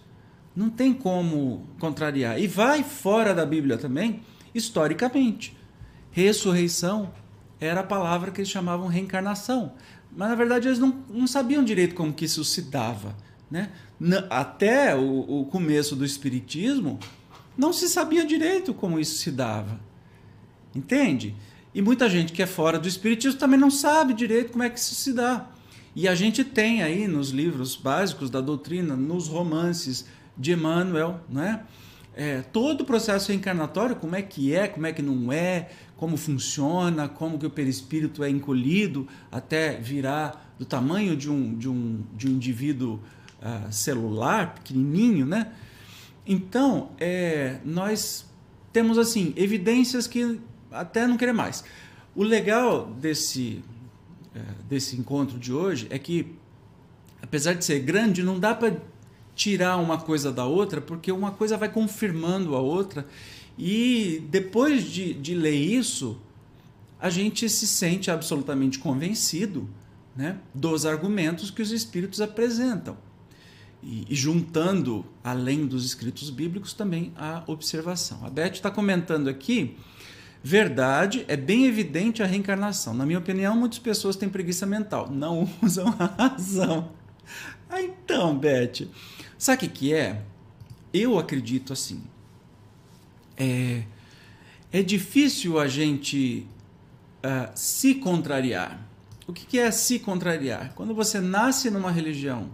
Não 0.55 0.69
tem 0.69 0.93
como 0.93 1.67
contrariar. 1.79 2.39
E 2.39 2.47
vai 2.47 2.83
fora 2.83 3.33
da 3.33 3.45
Bíblia 3.45 3.77
também, 3.77 4.21
historicamente. 4.55 5.55
Ressurreição 6.11 7.11
era 7.59 7.81
a 7.81 7.83
palavra 7.83 8.31
que 8.31 8.39
eles 8.39 8.49
chamavam 8.49 8.87
reencarnação. 8.87 9.73
Mas 10.15 10.29
na 10.29 10.35
verdade 10.35 10.67
eles 10.67 10.79
não, 10.79 11.03
não 11.09 11.27
sabiam 11.27 11.63
direito 11.63 11.95
como 11.95 12.13
que 12.13 12.25
isso 12.25 12.43
se 12.45 12.61
dava. 12.63 13.15
Né? 13.49 13.71
Até 14.29 14.95
o, 14.95 15.41
o 15.41 15.45
começo 15.45 15.95
do 15.95 16.05
Espiritismo, 16.05 16.99
não 17.57 17.73
se 17.73 17.87
sabia 17.89 18.25
direito 18.25 18.73
como 18.73 18.99
isso 18.99 19.17
se 19.17 19.31
dava. 19.31 19.79
Entende? 20.75 21.35
E 21.73 21.81
muita 21.81 22.09
gente 22.09 22.33
que 22.33 22.41
é 22.41 22.47
fora 22.47 22.79
do 22.79 22.87
Espiritismo 22.87 23.39
também 23.39 23.59
não 23.59 23.71
sabe 23.71 24.13
direito 24.13 24.51
como 24.51 24.63
é 24.63 24.69
que 24.69 24.79
isso 24.79 24.95
se 24.95 25.13
dá. 25.13 25.47
E 25.95 26.07
a 26.07 26.15
gente 26.15 26.43
tem 26.43 26.81
aí 26.81 27.07
nos 27.07 27.29
livros 27.29 27.75
básicos 27.75 28.29
da 28.29 28.41
doutrina, 28.41 28.95
nos 28.95 29.27
romances, 29.27 30.05
de 30.37 30.53
Emmanuel, 30.53 31.19
né? 31.29 31.63
É, 32.15 32.41
todo 32.41 32.81
o 32.81 32.85
processo 32.85 33.29
reencarnatório, 33.29 33.95
como 33.95 34.15
é 34.15 34.21
que 34.21 34.53
é, 34.53 34.67
como 34.67 34.85
é 34.85 34.93
que 34.93 35.01
não 35.01 35.31
é, 35.31 35.69
como 35.97 36.15
funciona, 36.15 37.07
como 37.07 37.39
que 37.39 37.45
o 37.45 37.49
perispírito 37.49 38.23
é 38.23 38.29
encolhido 38.29 39.07
até 39.31 39.77
virar 39.79 40.53
do 40.59 40.65
tamanho 40.65 41.15
de 41.15 41.29
um, 41.29 41.55
de 41.57 41.67
um, 41.67 42.03
de 42.15 42.27
um 42.27 42.31
indivíduo 42.31 42.99
uh, 43.41 43.71
celular, 43.71 44.53
pequenininho, 44.55 45.25
né? 45.25 45.51
Então, 46.25 46.91
é, 46.99 47.59
nós 47.65 48.25
temos, 48.71 48.97
assim, 48.97 49.33
evidências 49.35 50.07
que 50.07 50.39
até 50.71 51.07
não 51.07 51.17
querer 51.17 51.33
mais. 51.33 51.63
O 52.15 52.23
legal 52.23 52.85
desse, 52.85 53.63
desse 54.67 54.95
encontro 54.95 55.37
de 55.37 55.53
hoje 55.53 55.87
é 55.89 55.99
que, 55.99 56.35
apesar 57.21 57.53
de 57.53 57.63
ser 57.63 57.79
grande, 57.79 58.23
não 58.23 58.39
dá 58.39 58.53
para 58.53 58.77
tirar 59.35 59.77
uma 59.77 59.97
coisa 59.97 60.31
da 60.31 60.45
outra, 60.45 60.81
porque 60.81 61.11
uma 61.11 61.31
coisa 61.31 61.57
vai 61.57 61.69
confirmando 61.69 62.55
a 62.55 62.59
outra. 62.59 63.07
E 63.57 64.23
depois 64.29 64.85
de, 64.85 65.13
de 65.13 65.35
ler 65.35 65.55
isso, 65.55 66.17
a 66.99 67.09
gente 67.09 67.47
se 67.49 67.67
sente 67.67 68.09
absolutamente 68.09 68.79
convencido 68.79 69.69
né, 70.15 70.37
dos 70.53 70.85
argumentos 70.85 71.51
que 71.51 71.61
os 71.61 71.71
espíritos 71.71 72.21
apresentam. 72.21 72.97
E, 73.81 74.05
e, 74.09 74.15
juntando, 74.15 75.05
além 75.23 75.65
dos 75.65 75.85
escritos 75.85 76.29
bíblicos, 76.29 76.73
também 76.73 77.11
a 77.17 77.43
observação. 77.47 78.25
A 78.25 78.29
Beth 78.29 78.53
está 78.53 78.71
comentando 78.71 79.27
aqui. 79.27 79.75
Verdade, 80.43 81.23
é 81.29 81.37
bem 81.37 81.65
evidente 81.65 82.21
a 82.21 82.25
reencarnação. 82.25 82.93
Na 82.93 83.05
minha 83.05 83.19
opinião, 83.19 83.55
muitas 83.55 83.79
pessoas 83.79 84.15
têm 84.15 84.27
preguiça 84.27 84.65
mental, 84.65 85.09
não 85.09 85.49
usam 85.63 85.87
a 85.97 86.05
razão. 86.05 86.91
Ah, 87.69 87.81
então, 87.81 88.37
Beth, 88.37 88.87
Sabe 89.43 89.65
o 89.65 89.69
que, 89.69 89.93
é? 89.93 90.21
Eu 90.93 91.19
acredito 91.19 91.73
assim. 91.73 92.01
É, 93.35 93.83
é 94.71 94.81
difícil 94.81 95.59
a 95.59 95.67
gente 95.67 96.47
uh, 97.17 97.51
se 97.53 97.95
contrariar. 97.95 98.87
O 99.27 99.33
que, 99.33 99.45
que 99.45 99.59
é 99.59 99.69
se 99.69 99.99
contrariar? 99.99 100.71
Quando 100.75 100.95
você 100.95 101.19
nasce 101.19 101.69
numa 101.69 101.91
religião 101.91 102.51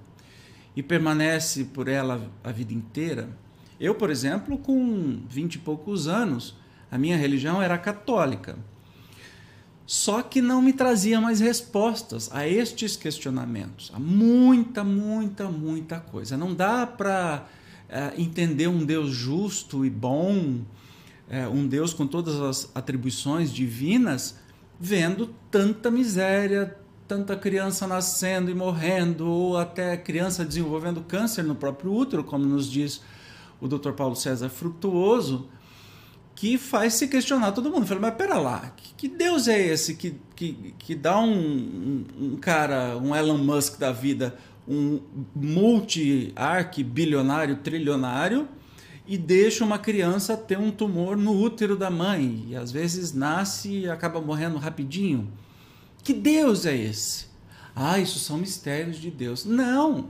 e 0.76 0.82
permanece 0.82 1.66
por 1.66 1.88
ela 1.88 2.28
a 2.44 2.52
vida 2.52 2.74
inteira. 2.74 3.38
Eu, 3.80 3.94
por 3.94 4.10
exemplo, 4.10 4.58
com 4.58 5.22
vinte 5.30 5.56
e 5.56 5.60
poucos 5.60 6.08
anos, 6.08 6.56
a 6.92 6.98
minha 6.98 7.18
religião 7.18 7.62
era 7.62 7.78
católica. 7.78 8.58
Só 9.86 10.22
que 10.22 10.40
não 10.40 10.62
me 10.62 10.72
trazia 10.72 11.20
mais 11.20 11.40
respostas 11.40 12.30
a 12.32 12.48
estes 12.48 12.96
questionamentos. 12.96 13.92
Há 13.92 14.00
muita, 14.00 14.84
muita, 14.84 15.50
muita 15.50 16.00
coisa. 16.00 16.38
Não 16.38 16.54
dá 16.54 16.86
para 16.86 17.48
é, 17.90 18.14
entender 18.16 18.68
um 18.68 18.86
Deus 18.86 19.10
justo 19.10 19.84
e 19.84 19.90
bom, 19.90 20.62
é, 21.28 21.48
um 21.48 21.68
Deus 21.68 21.92
com 21.92 22.06
todas 22.06 22.40
as 22.40 22.70
atribuições 22.76 23.52
divinas, 23.52 24.38
vendo 24.80 25.34
tanta 25.50 25.90
miséria, 25.90 26.78
tanta 27.08 27.36
criança 27.36 27.88
nascendo 27.88 28.52
e 28.52 28.54
morrendo, 28.54 29.28
ou 29.28 29.58
até 29.58 29.98
criança 29.98 30.46
desenvolvendo 30.46 31.02
câncer 31.02 31.44
no 31.44 31.56
próprio 31.56 31.92
útero, 31.92 32.24
como 32.24 32.46
nos 32.46 32.70
diz 32.70 33.02
o 33.60 33.68
Dr. 33.68 33.94
Paulo 33.94 34.16
César 34.16 34.50
Frutuoso 34.50 35.50
que 36.40 36.58
faz 36.58 36.94
se 36.94 37.10
questionar 37.10 37.52
todo 37.52 37.70
mundo. 37.70 37.86
Fala, 37.86 38.00
mas 38.00 38.16
pera 38.16 38.40
lá, 38.40 38.74
que, 38.78 38.94
que 38.94 39.10
Deus 39.10 39.50
é 39.50 39.60
esse 39.60 39.96
que, 39.96 40.16
que, 40.34 40.74
que 40.80 40.96
dá 40.96 41.20
um, 41.20 41.38
um, 41.38 42.06
um 42.18 42.38
cara, 42.38 42.98
um 42.98 43.14
Elon 43.14 43.38
Musk 43.38 43.78
da 43.78 43.92
vida, 43.92 44.38
um 44.66 45.02
multi-arque-bilionário, 45.36 47.58
trilionário, 47.58 48.48
e 49.06 49.18
deixa 49.18 49.66
uma 49.66 49.78
criança 49.78 50.38
ter 50.38 50.58
um 50.58 50.72
tumor 50.72 51.18
no 51.18 51.38
útero 51.38 51.76
da 51.76 51.90
mãe, 51.90 52.46
e 52.48 52.56
às 52.56 52.72
vezes 52.72 53.12
nasce 53.12 53.80
e 53.80 53.90
acaba 53.90 54.22
morrendo 54.22 54.58
rapidinho? 54.58 55.30
Que 56.02 56.14
Deus 56.14 56.66
é 56.66 56.74
esse? 56.74 57.26
Ah, 57.76 58.00
isso 58.00 58.18
são 58.18 58.38
mistérios 58.38 58.96
de 58.96 59.12
Deus. 59.12 59.44
Não! 59.44 60.08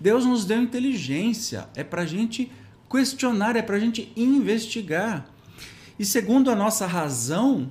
Deus 0.00 0.26
nos 0.26 0.44
deu 0.44 0.60
inteligência, 0.60 1.68
é 1.76 1.84
para 1.84 2.04
gente 2.04 2.50
questionar, 2.90 3.54
é 3.54 3.62
para 3.62 3.78
gente 3.78 4.12
investigar. 4.16 5.37
E 5.98 6.04
segundo 6.04 6.50
a 6.50 6.54
nossa 6.54 6.86
razão, 6.86 7.70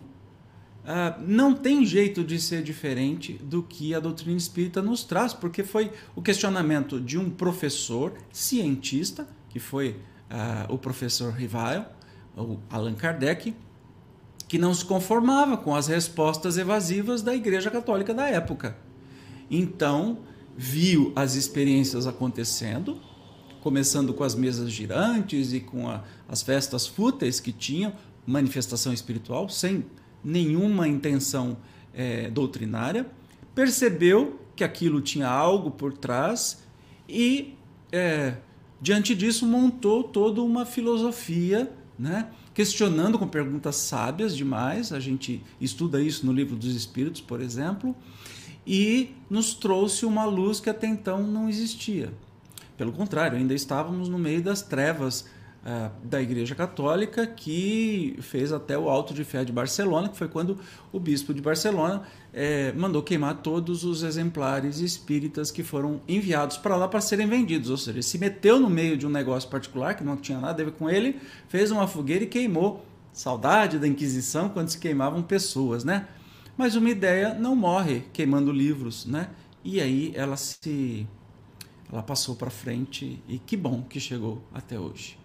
uh, 0.83 1.21
não 1.25 1.53
tem 1.53 1.85
jeito 1.85 2.23
de 2.23 2.39
ser 2.39 2.61
diferente 2.61 3.33
do 3.33 3.63
que 3.63 3.93
a 3.93 3.99
doutrina 3.99 4.37
espírita 4.37 4.81
nos 4.81 5.03
traz, 5.03 5.33
porque 5.33 5.63
foi 5.63 5.91
o 6.15 6.21
questionamento 6.21 6.99
de 6.99 7.17
um 7.17 7.29
professor 7.29 8.13
cientista, 8.31 9.27
que 9.49 9.59
foi 9.59 9.91
uh, 10.29 10.73
o 10.73 10.77
professor 10.77 11.31
Rivale, 11.31 11.85
o 12.35 12.57
Allan 12.69 12.93
Kardec, 12.93 13.55
que 14.47 14.57
não 14.57 14.73
se 14.73 14.85
conformava 14.85 15.57
com 15.57 15.75
as 15.75 15.87
respostas 15.87 16.57
evasivas 16.57 17.21
da 17.21 17.35
Igreja 17.35 17.69
Católica 17.69 18.13
da 18.13 18.27
época. 18.27 18.77
Então, 19.49 20.19
viu 20.55 21.11
as 21.15 21.35
experiências 21.35 22.07
acontecendo, 22.07 22.99
começando 23.61 24.13
com 24.13 24.23
as 24.23 24.35
mesas 24.35 24.71
girantes 24.71 25.51
e 25.51 25.59
com 25.59 25.89
a, 25.89 26.03
as 26.27 26.41
festas 26.41 26.87
fúteis 26.87 27.39
que 27.39 27.51
tinham, 27.51 27.93
manifestação 28.27 28.93
espiritual, 28.93 29.47
sem 29.47 29.85
nenhuma 30.23 30.87
intenção 30.87 31.57
é, 31.93 32.29
doutrinária, 32.29 33.09
percebeu 33.55 34.39
que 34.55 34.63
aquilo 34.63 34.99
tinha 35.01 35.27
algo 35.27 35.71
por 35.71 35.93
trás 35.93 36.61
e, 37.07 37.55
é, 37.91 38.35
diante 38.81 39.15
disso, 39.15 39.45
montou 39.47 40.03
toda 40.03 40.41
uma 40.41 40.65
filosofia, 40.65 41.71
né? 41.97 42.29
questionando 42.53 43.17
com 43.17 43.27
perguntas 43.27 43.75
sábias 43.77 44.35
demais. 44.35 44.91
A 44.91 44.99
gente 44.99 45.43
estuda 45.61 46.01
isso 46.01 46.25
no 46.25 46.33
livro 46.33 46.55
dos 46.55 46.75
Espíritos, 46.75 47.21
por 47.21 47.39
exemplo, 47.39 47.95
e 48.65 49.15
nos 49.29 49.53
trouxe 49.53 50.05
uma 50.05 50.25
luz 50.25 50.59
que 50.59 50.69
até 50.69 50.87
então 50.87 51.23
não 51.23 51.47
existia. 51.47 52.11
Pelo 52.75 52.91
contrário, 52.91 53.37
ainda 53.37 53.53
estávamos 53.53 54.09
no 54.09 54.19
meio 54.19 54.41
das 54.41 54.61
trevas 54.61 55.25
uh, 55.67 55.91
da 56.03 56.21
Igreja 56.21 56.55
Católica, 56.55 57.27
que 57.27 58.15
fez 58.21 58.53
até 58.53 58.77
o 58.77 58.89
Alto 58.89 59.13
de 59.13 59.25
Fé 59.25 59.43
de 59.43 59.51
Barcelona, 59.51 60.07
que 60.07 60.17
foi 60.17 60.29
quando 60.29 60.57
o 60.93 60.99
bispo 60.99 61.33
de 61.33 61.41
Barcelona 61.41 62.03
eh, 62.33 62.71
mandou 62.73 63.03
queimar 63.03 63.41
todos 63.41 63.83
os 63.83 64.03
exemplares 64.03 64.79
espíritas 64.79 65.51
que 65.51 65.63
foram 65.63 65.99
enviados 66.07 66.57
para 66.57 66.75
lá 66.75 66.87
para 66.87 67.01
serem 67.01 67.27
vendidos. 67.27 67.69
Ou 67.69 67.77
seja, 67.77 68.01
se 68.01 68.17
meteu 68.17 68.59
no 68.59 68.69
meio 68.69 68.97
de 68.97 69.05
um 69.05 69.09
negócio 69.09 69.49
particular 69.49 69.95
que 69.95 70.03
não 70.03 70.15
tinha 70.15 70.39
nada 70.39 70.61
a 70.61 70.65
ver 70.65 70.71
com 70.71 70.89
ele, 70.89 71.19
fez 71.49 71.69
uma 71.71 71.87
fogueira 71.87 72.23
e 72.23 72.27
queimou. 72.27 72.85
Saudade 73.11 73.79
da 73.79 73.87
Inquisição 73.87 74.47
quando 74.47 74.69
se 74.69 74.77
queimavam 74.77 75.23
pessoas, 75.23 75.83
né? 75.83 76.07
Mas 76.55 76.75
uma 76.75 76.89
ideia 76.89 77.33
não 77.33 77.55
morre 77.55 78.03
queimando 78.13 78.51
livros, 78.51 79.07
né? 79.07 79.31
E 79.63 79.81
aí 79.81 80.13
ela 80.15 80.37
se 80.37 81.07
ela 81.91 82.03
passou 82.03 82.35
para 82.35 82.49
frente 82.51 83.21
e 83.27 83.39
que 83.39 83.57
bom 83.57 83.81
que 83.81 83.99
chegou 83.99 84.43
até 84.53 84.79
hoje. 84.79 85.17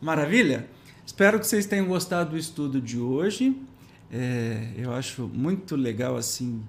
Maravilha? 0.00 0.68
Espero 1.04 1.40
que 1.40 1.46
vocês 1.46 1.66
tenham 1.66 1.86
gostado 1.86 2.30
do 2.30 2.38
estudo 2.38 2.80
de 2.80 2.98
hoje. 2.98 3.60
É, 4.12 4.72
eu 4.76 4.92
acho 4.94 5.26
muito 5.26 5.74
legal 5.74 6.16
assim. 6.16 6.62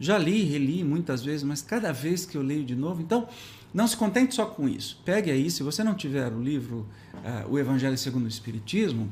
Já 0.00 0.18
li, 0.18 0.42
reli 0.42 0.82
muitas 0.82 1.22
vezes, 1.22 1.44
mas 1.44 1.62
cada 1.62 1.92
vez 1.92 2.26
que 2.26 2.36
eu 2.36 2.42
leio 2.42 2.64
de 2.64 2.74
novo, 2.74 3.00
então 3.00 3.28
não 3.72 3.86
se 3.86 3.96
contente 3.96 4.34
só 4.34 4.46
com 4.46 4.68
isso. 4.68 5.00
Pegue 5.04 5.30
aí, 5.30 5.48
se 5.48 5.62
você 5.62 5.84
não 5.84 5.94
tiver 5.94 6.32
o 6.32 6.42
livro 6.42 6.88
uh, 7.14 7.48
O 7.48 7.56
Evangelho 7.56 7.96
segundo 7.96 8.24
o 8.24 8.28
Espiritismo, 8.28 9.10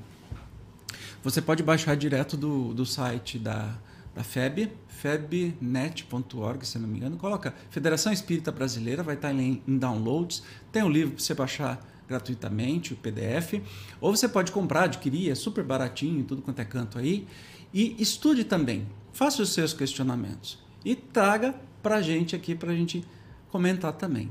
você 1.22 1.40
pode 1.40 1.62
baixar 1.62 1.94
direto 1.96 2.36
do, 2.36 2.74
do 2.74 2.84
site 2.84 3.38
da, 3.38 3.78
da 4.14 4.24
FEB, 4.24 4.72
febnet.org, 4.88 6.66
se 6.66 6.76
não 6.76 6.88
me 6.88 6.96
engano. 6.96 7.16
Coloca 7.16 7.54
Federação 7.70 8.12
Espírita 8.12 8.50
Brasileira, 8.50 9.04
vai 9.04 9.14
estar 9.14 9.32
em, 9.32 9.62
em 9.66 9.78
downloads. 9.78 10.42
Tem 10.72 10.82
um 10.82 10.90
livro 10.90 11.14
para 11.14 11.22
você 11.22 11.34
baixar 11.34 11.80
gratuitamente, 12.10 12.92
o 12.92 12.96
PDF. 12.96 13.62
Ou 14.00 14.14
você 14.14 14.28
pode 14.28 14.50
comprar, 14.50 14.84
adquirir, 14.84 15.30
é 15.30 15.34
super 15.34 15.64
baratinho, 15.64 16.24
tudo 16.24 16.42
quanto 16.42 16.60
é 16.60 16.64
canto 16.64 16.98
aí. 16.98 17.26
E 17.72 17.94
estude 17.98 18.44
também, 18.44 18.86
faça 19.12 19.40
os 19.42 19.52
seus 19.54 19.72
questionamentos 19.72 20.58
e 20.84 20.96
traga 20.96 21.54
para 21.80 21.96
a 21.96 22.02
gente 22.02 22.34
aqui, 22.34 22.54
para 22.54 22.72
a 22.72 22.74
gente 22.74 23.04
comentar 23.48 23.92
também. 23.92 24.28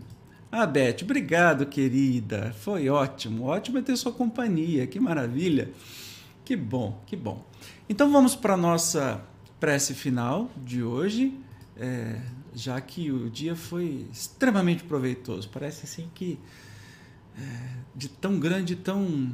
Ah, 0.51 0.65
Beth, 0.65 1.03
obrigado, 1.03 1.65
querida. 1.65 2.53
Foi 2.59 2.89
ótimo. 2.89 3.45
Ótimo 3.45 3.77
é 3.77 3.81
ter 3.81 3.95
sua 3.95 4.11
companhia. 4.11 4.87
Que 4.87 4.99
maravilha. 4.99 5.71
Que 6.43 6.55
bom, 6.55 7.01
que 7.05 7.15
bom. 7.15 7.45
Então 7.87 8.11
vamos 8.11 8.35
para 8.35 8.55
a 8.55 8.57
nossa 8.57 9.23
prece 9.59 9.93
final 9.93 10.49
de 10.57 10.81
hoje, 10.81 11.37
é, 11.77 12.19
já 12.55 12.81
que 12.81 13.11
o 13.11 13.29
dia 13.29 13.55
foi 13.55 14.07
extremamente 14.11 14.83
proveitoso. 14.83 15.47
Parece 15.49 15.85
assim 15.85 16.09
que 16.15 16.39
de 17.95 18.09
tão 18.09 18.39
grande, 18.39 18.75
tão 18.75 19.31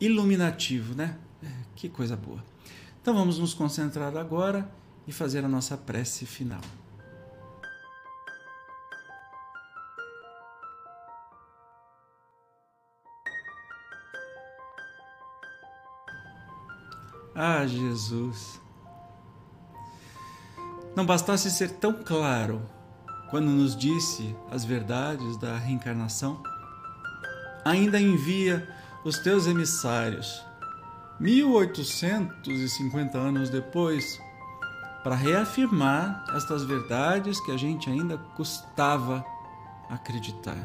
iluminativo, 0.00 0.94
né? 0.94 1.16
É, 1.42 1.48
que 1.74 1.88
coisa 1.88 2.16
boa. 2.16 2.42
Então 3.00 3.14
vamos 3.14 3.38
nos 3.38 3.52
concentrar 3.52 4.16
agora 4.16 4.70
e 5.06 5.12
fazer 5.12 5.44
a 5.44 5.48
nossa 5.48 5.76
prece 5.76 6.24
final. 6.24 6.60
Ah, 17.34 17.66
Jesus! 17.66 18.60
Não 20.94 21.04
bastasse 21.04 21.50
ser 21.50 21.72
tão 21.72 21.92
claro 21.92 22.62
quando 23.28 23.50
nos 23.50 23.76
disse 23.76 24.36
as 24.48 24.64
verdades 24.64 25.36
da 25.36 25.58
reencarnação, 25.58 26.40
ainda 27.64 28.00
envia 28.00 28.68
os 29.04 29.18
teus 29.18 29.46
emissários, 29.46 30.44
1850 31.20 33.16
anos 33.16 33.48
depois, 33.50 34.20
para 35.02 35.14
reafirmar 35.14 36.24
estas 36.34 36.64
verdades 36.64 37.40
que 37.40 37.52
a 37.52 37.56
gente 37.56 37.88
ainda 37.90 38.18
custava 38.36 39.24
acreditar. 39.88 40.56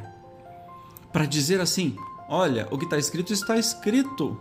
Para 1.11 1.25
dizer 1.25 1.59
assim: 1.59 1.95
olha, 2.27 2.67
o 2.71 2.77
que 2.77 2.85
está 2.85 2.97
escrito 2.97 3.33
está 3.33 3.57
escrito 3.57 4.39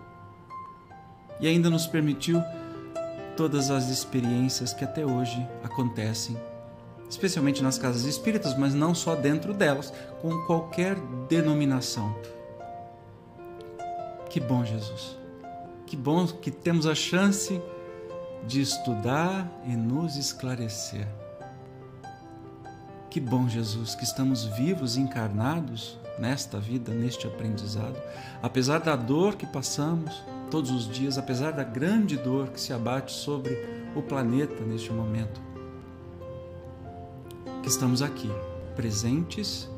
e 1.41 1.47
ainda 1.47 1.71
nos 1.71 1.87
permitiu 1.87 2.43
todas 3.37 3.71
as 3.71 3.89
experiências 3.89 4.73
que 4.73 4.85
até 4.85 5.07
hoje 5.07 5.47
acontecem, 5.63 6.37
especialmente 7.09 7.63
nas 7.63 7.79
casas 7.79 8.05
espíritas, 8.05 8.57
mas 8.57 8.75
não 8.75 8.95
só 8.95 9.15
dentro 9.15 9.55
delas, 9.55 9.93
com 10.21 10.45
qualquer 10.45 10.97
denominação. 11.29 12.17
Que 14.31 14.41
bom, 14.41 14.65
Jesus. 14.65 15.17
Que 15.87 15.97
bom 15.97 16.27
que 16.27 16.51
temos 16.51 16.87
a 16.87 16.95
chance 16.95 17.61
de 18.47 18.61
estudar 18.61 19.51
e 19.67 19.75
nos 19.75 20.17
esclarecer. 20.17 21.09
Que 23.11 23.21
bom, 23.21 23.49
Jesus, 23.49 23.95
que 23.95 24.05
estamos 24.05 24.45
vivos, 24.45 24.97
encarnados 24.97 25.99
nesta 26.19 26.59
vida, 26.59 26.93
neste 26.93 27.27
aprendizado, 27.27 27.97
apesar 28.43 28.81
da 28.81 28.97
dor 28.97 29.37
que 29.37 29.47
passamos 29.47 30.23
todos 30.51 30.71
os 30.71 30.89
dias, 30.89 31.17
apesar 31.17 31.53
da 31.53 31.65
grande 31.65 32.17
dor 32.17 32.49
que 32.49 32.61
se 32.61 32.73
abate 32.73 33.13
sobre 33.13 33.55
o 33.95 34.03
planeta 34.03 34.63
neste 34.65 34.93
momento. 34.93 35.41
Que 37.63 37.69
estamos 37.69 38.03
aqui, 38.03 38.31
presentes 38.77 39.69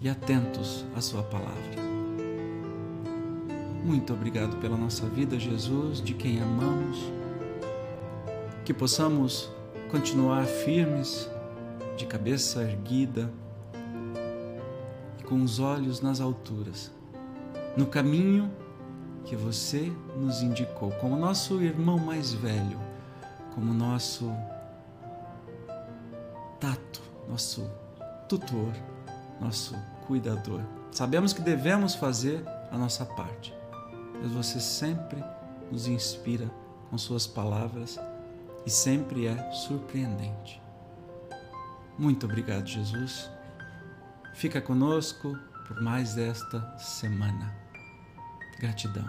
e 0.00 0.08
atentos 0.08 0.84
à 0.96 1.00
Sua 1.00 1.22
palavra. 1.22 1.91
Muito 3.84 4.12
obrigado 4.12 4.56
pela 4.58 4.76
nossa 4.76 5.06
vida, 5.06 5.38
Jesus, 5.38 6.00
de 6.00 6.14
quem 6.14 6.40
amamos. 6.40 6.98
Que 8.64 8.72
possamos 8.72 9.50
continuar 9.90 10.44
firmes, 10.46 11.28
de 11.96 12.06
cabeça 12.06 12.62
erguida, 12.62 13.28
com 15.28 15.42
os 15.42 15.58
olhos 15.58 16.00
nas 16.00 16.20
alturas, 16.20 16.92
no 17.76 17.86
caminho 17.86 18.50
que 19.24 19.34
você 19.34 19.92
nos 20.16 20.42
indicou, 20.42 20.92
como 20.92 21.16
nosso 21.16 21.60
irmão 21.60 21.98
mais 21.98 22.32
velho, 22.32 22.78
como 23.54 23.74
nosso 23.74 24.30
tato, 26.60 27.02
nosso 27.28 27.68
tutor, 28.28 28.72
nosso 29.40 29.74
cuidador. 30.06 30.60
Sabemos 30.92 31.32
que 31.32 31.42
devemos 31.42 31.94
fazer 31.94 32.44
a 32.70 32.78
nossa 32.78 33.04
parte, 33.04 33.54
mas 34.22 34.30
você 34.30 34.60
sempre 34.60 35.22
nos 35.70 35.86
inspira 35.86 36.50
com 36.88 36.96
suas 36.96 37.26
palavras 37.26 37.98
e 38.64 38.70
sempre 38.70 39.26
é 39.26 39.50
surpreendente. 39.50 40.62
Muito 41.98 42.24
obrigado, 42.24 42.66
Jesus 42.66 43.28
Fica 44.34 44.60
conosco 44.60 45.38
por 45.68 45.80
mais 45.80 46.16
esta 46.16 46.76
semana. 46.78 47.54
Gratidão. 48.58 49.04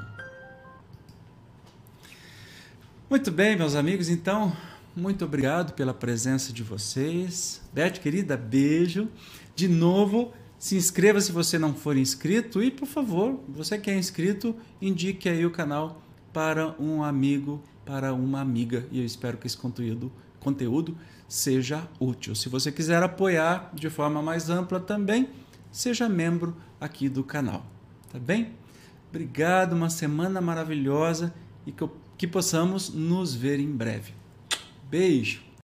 Muito 3.09 3.31
bem, 3.31 3.55
meus 3.55 3.75
amigos, 3.75 4.09
então, 4.09 4.55
muito 4.95 5.23
obrigado 5.23 5.73
pela 5.73 5.93
presença 5.93 6.51
de 6.51 6.61
vocês. 6.61 7.61
Beth, 7.71 7.93
querida, 7.93 8.35
beijo. 8.35 9.07
De 9.55 9.67
novo, 9.67 10.33
se 10.63 10.77
inscreva 10.77 11.19
se 11.19 11.29
você 11.29 11.59
não 11.59 11.73
for 11.73 11.97
inscrito 11.97 12.63
e, 12.63 12.71
por 12.71 12.87
favor, 12.87 13.37
você 13.49 13.77
que 13.77 13.91
é 13.91 13.97
inscrito, 13.97 14.55
indique 14.81 15.27
aí 15.27 15.45
o 15.45 15.51
canal 15.51 16.01
para 16.31 16.73
um 16.79 17.03
amigo, 17.03 17.61
para 17.85 18.13
uma 18.13 18.39
amiga. 18.39 18.87
E 18.89 18.99
eu 18.99 19.05
espero 19.05 19.37
que 19.37 19.45
esse 19.45 19.57
conteúdo, 19.57 20.09
conteúdo 20.39 20.97
seja 21.27 21.85
útil. 21.99 22.33
Se 22.33 22.47
você 22.47 22.71
quiser 22.71 23.03
apoiar 23.03 23.71
de 23.73 23.89
forma 23.89 24.21
mais 24.21 24.49
ampla 24.49 24.79
também, 24.79 25.27
seja 25.69 26.07
membro 26.07 26.55
aqui 26.79 27.09
do 27.09 27.25
canal. 27.25 27.65
Tá 28.09 28.17
bem? 28.17 28.53
Obrigado, 29.09 29.73
uma 29.73 29.89
semana 29.89 30.39
maravilhosa 30.39 31.33
e 31.67 31.73
que, 31.73 31.85
que 32.17 32.25
possamos 32.25 32.87
nos 32.87 33.35
ver 33.35 33.59
em 33.59 33.69
breve. 33.69 34.13
Beijo! 34.89 35.42